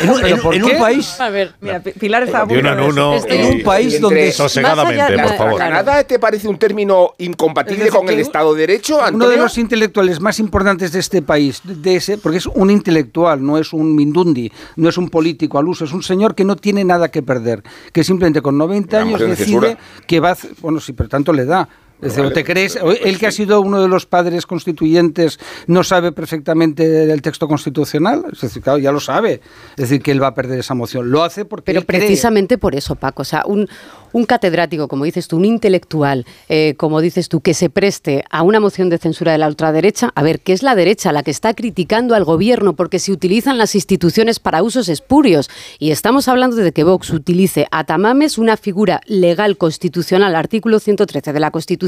[0.00, 1.20] En un país...
[1.20, 2.44] A ver, mira, Pilar está...
[2.44, 4.32] Uno en un país donde...
[4.32, 5.52] Sosegadamente, por favor.
[5.52, 10.20] ¿Estracanada te parece un término incompatible con el Estado de Derecho, Uno de los intelectuales
[10.20, 14.50] más importantes de este país, de ese, porque es un intelectual, no es un mindundi,
[14.76, 17.62] no es un político al uso, es un señor que no tiene nada que perder,
[17.92, 19.76] que simplemente con 90 años decide
[20.06, 20.36] que va.
[20.60, 21.68] Bueno, sí, pero tanto le da
[22.00, 22.78] ¿te crees?
[23.02, 28.24] ¿El que ha sido uno de los padres constituyentes no sabe perfectamente del texto constitucional?
[28.32, 29.40] Es decir, claro, ya lo sabe.
[29.76, 31.10] Es decir, que él va a perder esa moción.
[31.10, 31.72] Lo hace porque.
[31.72, 33.22] Pero precisamente por eso, Paco.
[33.22, 33.68] O sea, un,
[34.12, 38.42] un catedrático, como dices tú, un intelectual, eh, como dices tú, que se preste a
[38.42, 41.30] una moción de censura de la ultraderecha, a ver, ¿qué es la derecha la que
[41.30, 45.50] está criticando al gobierno porque se utilizan las instituciones para usos espurios?
[45.78, 51.32] Y estamos hablando de que Vox utilice a Tamames una figura legal constitucional, artículo 113
[51.32, 51.85] de la Constitución,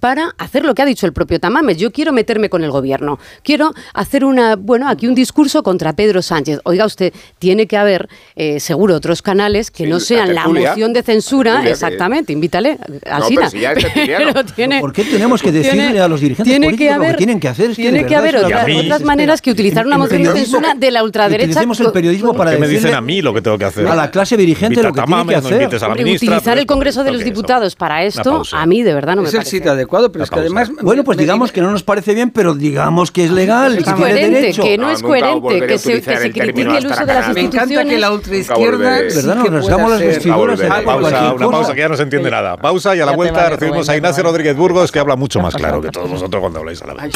[0.00, 1.76] para hacer lo que ha dicho el propio Tamames.
[1.76, 6.22] Yo quiero meterme con el gobierno, quiero hacer una, bueno, aquí un discurso contra Pedro
[6.22, 6.60] Sánchez.
[6.64, 11.02] Oiga usted, tiene que haber, eh, seguro, otros canales que no sean la moción de
[11.02, 12.78] censura exactamente, invítale
[13.10, 13.26] al no,
[14.80, 17.40] ¿Por qué tenemos que decirle a los dirigentes tiene políticos que haber, lo que tienen
[17.40, 17.74] que hacer?
[17.74, 21.46] tiene que, haber otras maneras que utilizar una moción de censura de la ultraderecha.
[21.46, 23.86] Utilicemos el periodismo para ¿Qué me dicen a mí lo que tengo que hacer?
[23.86, 25.68] A la clase dirigente lo que tiene que hacer.
[26.14, 29.25] utilizar el Congreso de los Diputados para esto, a mí de verdad no me.
[29.26, 30.70] Es el sitio adecuado, pero es que además...
[30.80, 34.14] Bueno, pues digamos que no nos parece bien, pero digamos que es legal, que tiene
[34.14, 34.62] derecho.
[34.62, 36.00] Que no es coherente, que se
[36.32, 37.34] critique el uso de las instituciones.
[37.34, 39.00] Me encanta que la ultraizquierda...
[39.00, 39.36] ¿Verdad?
[39.36, 40.60] Nos rasgamos las vestiduras.
[40.60, 42.56] Una pausa que ya no se entiende nada.
[42.56, 45.80] Pausa y a la vuelta recibimos a Ignacio Rodríguez Burgos, que habla mucho más claro
[45.80, 47.14] que todos vosotros cuando habláis a la vez.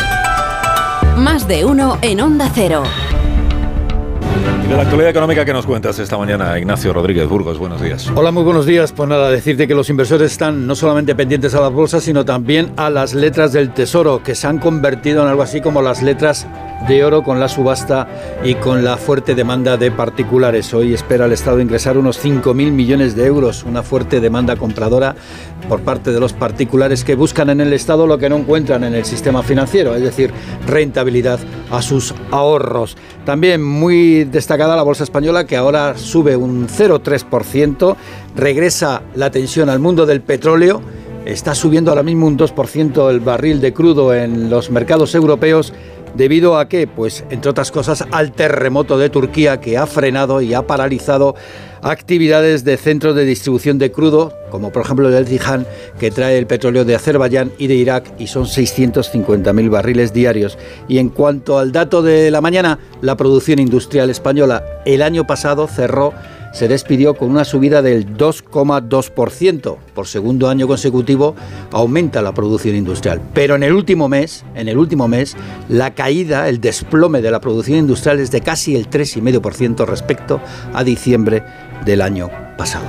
[1.16, 2.82] Más de uno en Onda Cero.
[4.70, 8.08] De la actualidad económica que nos cuentas esta mañana, Ignacio Rodríguez Burgos, buenos días.
[8.14, 8.92] Hola, muy buenos días.
[8.92, 12.70] Pues nada, decirte que los inversores están no solamente pendientes a las bolsas, sino también
[12.76, 16.46] a las letras del tesoro, que se han convertido en algo así como las letras
[16.86, 18.06] de oro con la subasta
[18.44, 20.72] y con la fuerte demanda de particulares.
[20.72, 25.16] Hoy espera el Estado ingresar unos 5.000 millones de euros, una fuerte demanda compradora
[25.68, 28.94] por parte de los particulares que buscan en el Estado lo que no encuentran en
[28.94, 30.32] el sistema financiero, es decir,
[30.66, 31.40] rentabilidad
[31.70, 32.96] a sus ahorros.
[33.24, 34.24] También muy
[34.68, 37.96] la bolsa española que ahora sube un 0,3%,
[38.36, 40.82] regresa la atención al mundo del petróleo,
[41.24, 45.72] está subiendo ahora mismo un 2% el barril de crudo en los mercados europeos
[46.14, 46.86] ¿Debido a qué?
[46.86, 51.34] Pues entre otras cosas al terremoto de Turquía que ha frenado y ha paralizado
[51.82, 55.66] actividades de centros de distribución de crudo, como por ejemplo el Zihan,
[55.98, 60.58] que trae el petróleo de Azerbaiyán y de Irak y son 650.000 barriles diarios.
[60.88, 65.66] Y en cuanto al dato de la mañana, la producción industrial española el año pasado
[65.68, 66.12] cerró
[66.52, 69.76] se despidió con una subida del 2,2%.
[69.94, 71.34] Por segundo año consecutivo
[71.72, 73.20] aumenta la producción industrial.
[73.34, 75.36] Pero en el último mes, en el último mes,
[75.68, 80.40] la caída, el desplome de la producción industrial es de casi el 3,5% respecto
[80.72, 81.42] a diciembre
[81.84, 82.86] del año pasado.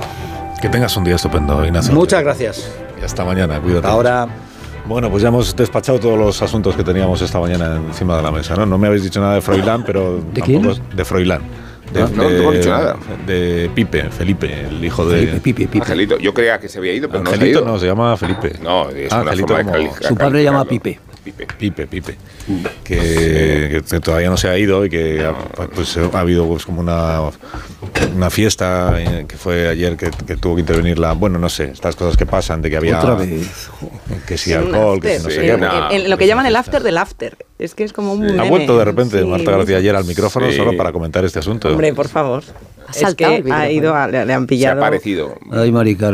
[0.60, 1.92] Que tengas un día estupendo, Ignacio.
[1.92, 2.70] Muchas gracias.
[3.00, 3.86] Y hasta mañana, cuídate.
[3.86, 4.28] Ahora.
[4.84, 8.32] Bueno, pues ya hemos despachado todos los asuntos que teníamos esta mañana encima de la
[8.32, 8.66] mesa, ¿no?
[8.66, 10.20] No me habéis dicho nada de Froilán, pero...
[10.32, 10.68] ¿De quién?
[10.94, 11.42] De Froilán.
[11.92, 12.96] De, no, no, dicho nada.
[13.26, 15.40] De Pipe, Felipe, el hijo de.
[15.40, 16.18] Pipe, Pipe, Angelito.
[16.18, 18.54] Yo creía que se había ido, pero Angelito no no, se llama Felipe.
[18.62, 19.96] No, es ah, Angelito una como...
[20.00, 20.98] Su padre llama Pipe.
[21.24, 21.46] Pipe.
[21.56, 22.16] Pipe, Pipe.
[22.82, 25.34] Que, que, todavía no se ha ido y que ha,
[25.68, 27.20] pues, ha habido pues, como una,
[28.14, 31.12] una fiesta eh, que fue ayer que, que, tuvo que intervenir la.
[31.12, 32.98] Bueno, no sé, estas cosas que pasan, de que había.
[32.98, 33.48] Otra vez.
[34.26, 35.96] Que si alcohol, que si no sé qué.
[35.96, 37.36] En, lo que llaman el after del after.
[37.58, 38.38] Es que es como un.
[38.38, 41.68] Ha vuelto de repente Marta García ayer al micrófono solo para comentar este asunto.
[41.68, 42.42] Hombre, por favor.
[42.94, 45.34] Es que ha ido, le, han pillado Se ha parecido.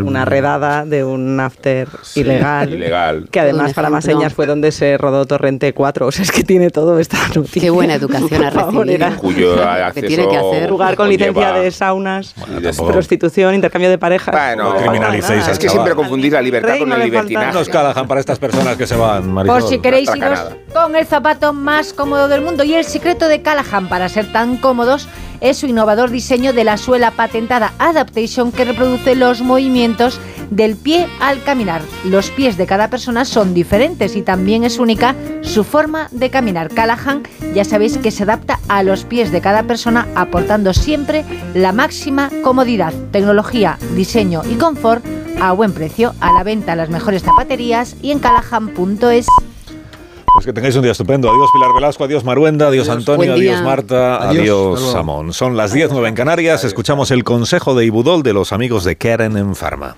[0.05, 3.29] una redada de un after ilegal, ilegal.
[3.31, 6.07] Que además, para más señas, fue donde se rodó Torrente 4.
[6.07, 7.63] O sea, es que tiene todo esta noticia.
[7.63, 9.17] Qué buena educación ha recibido.
[9.19, 10.71] Cuyo acceso tiene que hacer.
[10.71, 12.35] Jugar con licencia de saunas,
[12.77, 14.35] prostitución, intercambio de parejas.
[14.35, 17.53] Bueno, no criminalicéis Es que siempre confundir la libertad con el libertinaje.
[17.53, 19.61] Nos calajan para estas personas que se van, Marisol.
[19.61, 20.39] Por si queréis iros
[20.73, 22.65] con el zapato más cómodo del mundo.
[22.65, 25.09] Y el secreto de Callahan para ser tan cómodos
[25.41, 30.21] es su innovador diseño de la suela patentada Adaptation que reproduce los movimientos
[30.51, 31.83] del pie al caminar.
[32.05, 36.69] Los pies de cada persona son diferentes y también es única su forma de caminar.
[36.69, 37.23] Callahan
[37.55, 41.25] ya sabéis que se adapta a los pies de cada persona aportando siempre
[41.55, 45.05] la máxima comodidad, tecnología, diseño y confort
[45.41, 46.15] a buen precio.
[46.21, 49.27] A la venta las mejores zapaterías y en callahan.es.
[50.35, 51.31] Pues que tengáis un día estupendo.
[51.31, 55.33] Adiós Pilar Velasco, adiós Maruenda, adiós, Antonio, adiós Marta, adiós, adiós Samón.
[55.33, 56.65] Son las 10.09 en Canarias.
[56.65, 59.95] Escuchamos el consejo de Ibudol de los amigos de Karen en Pharma.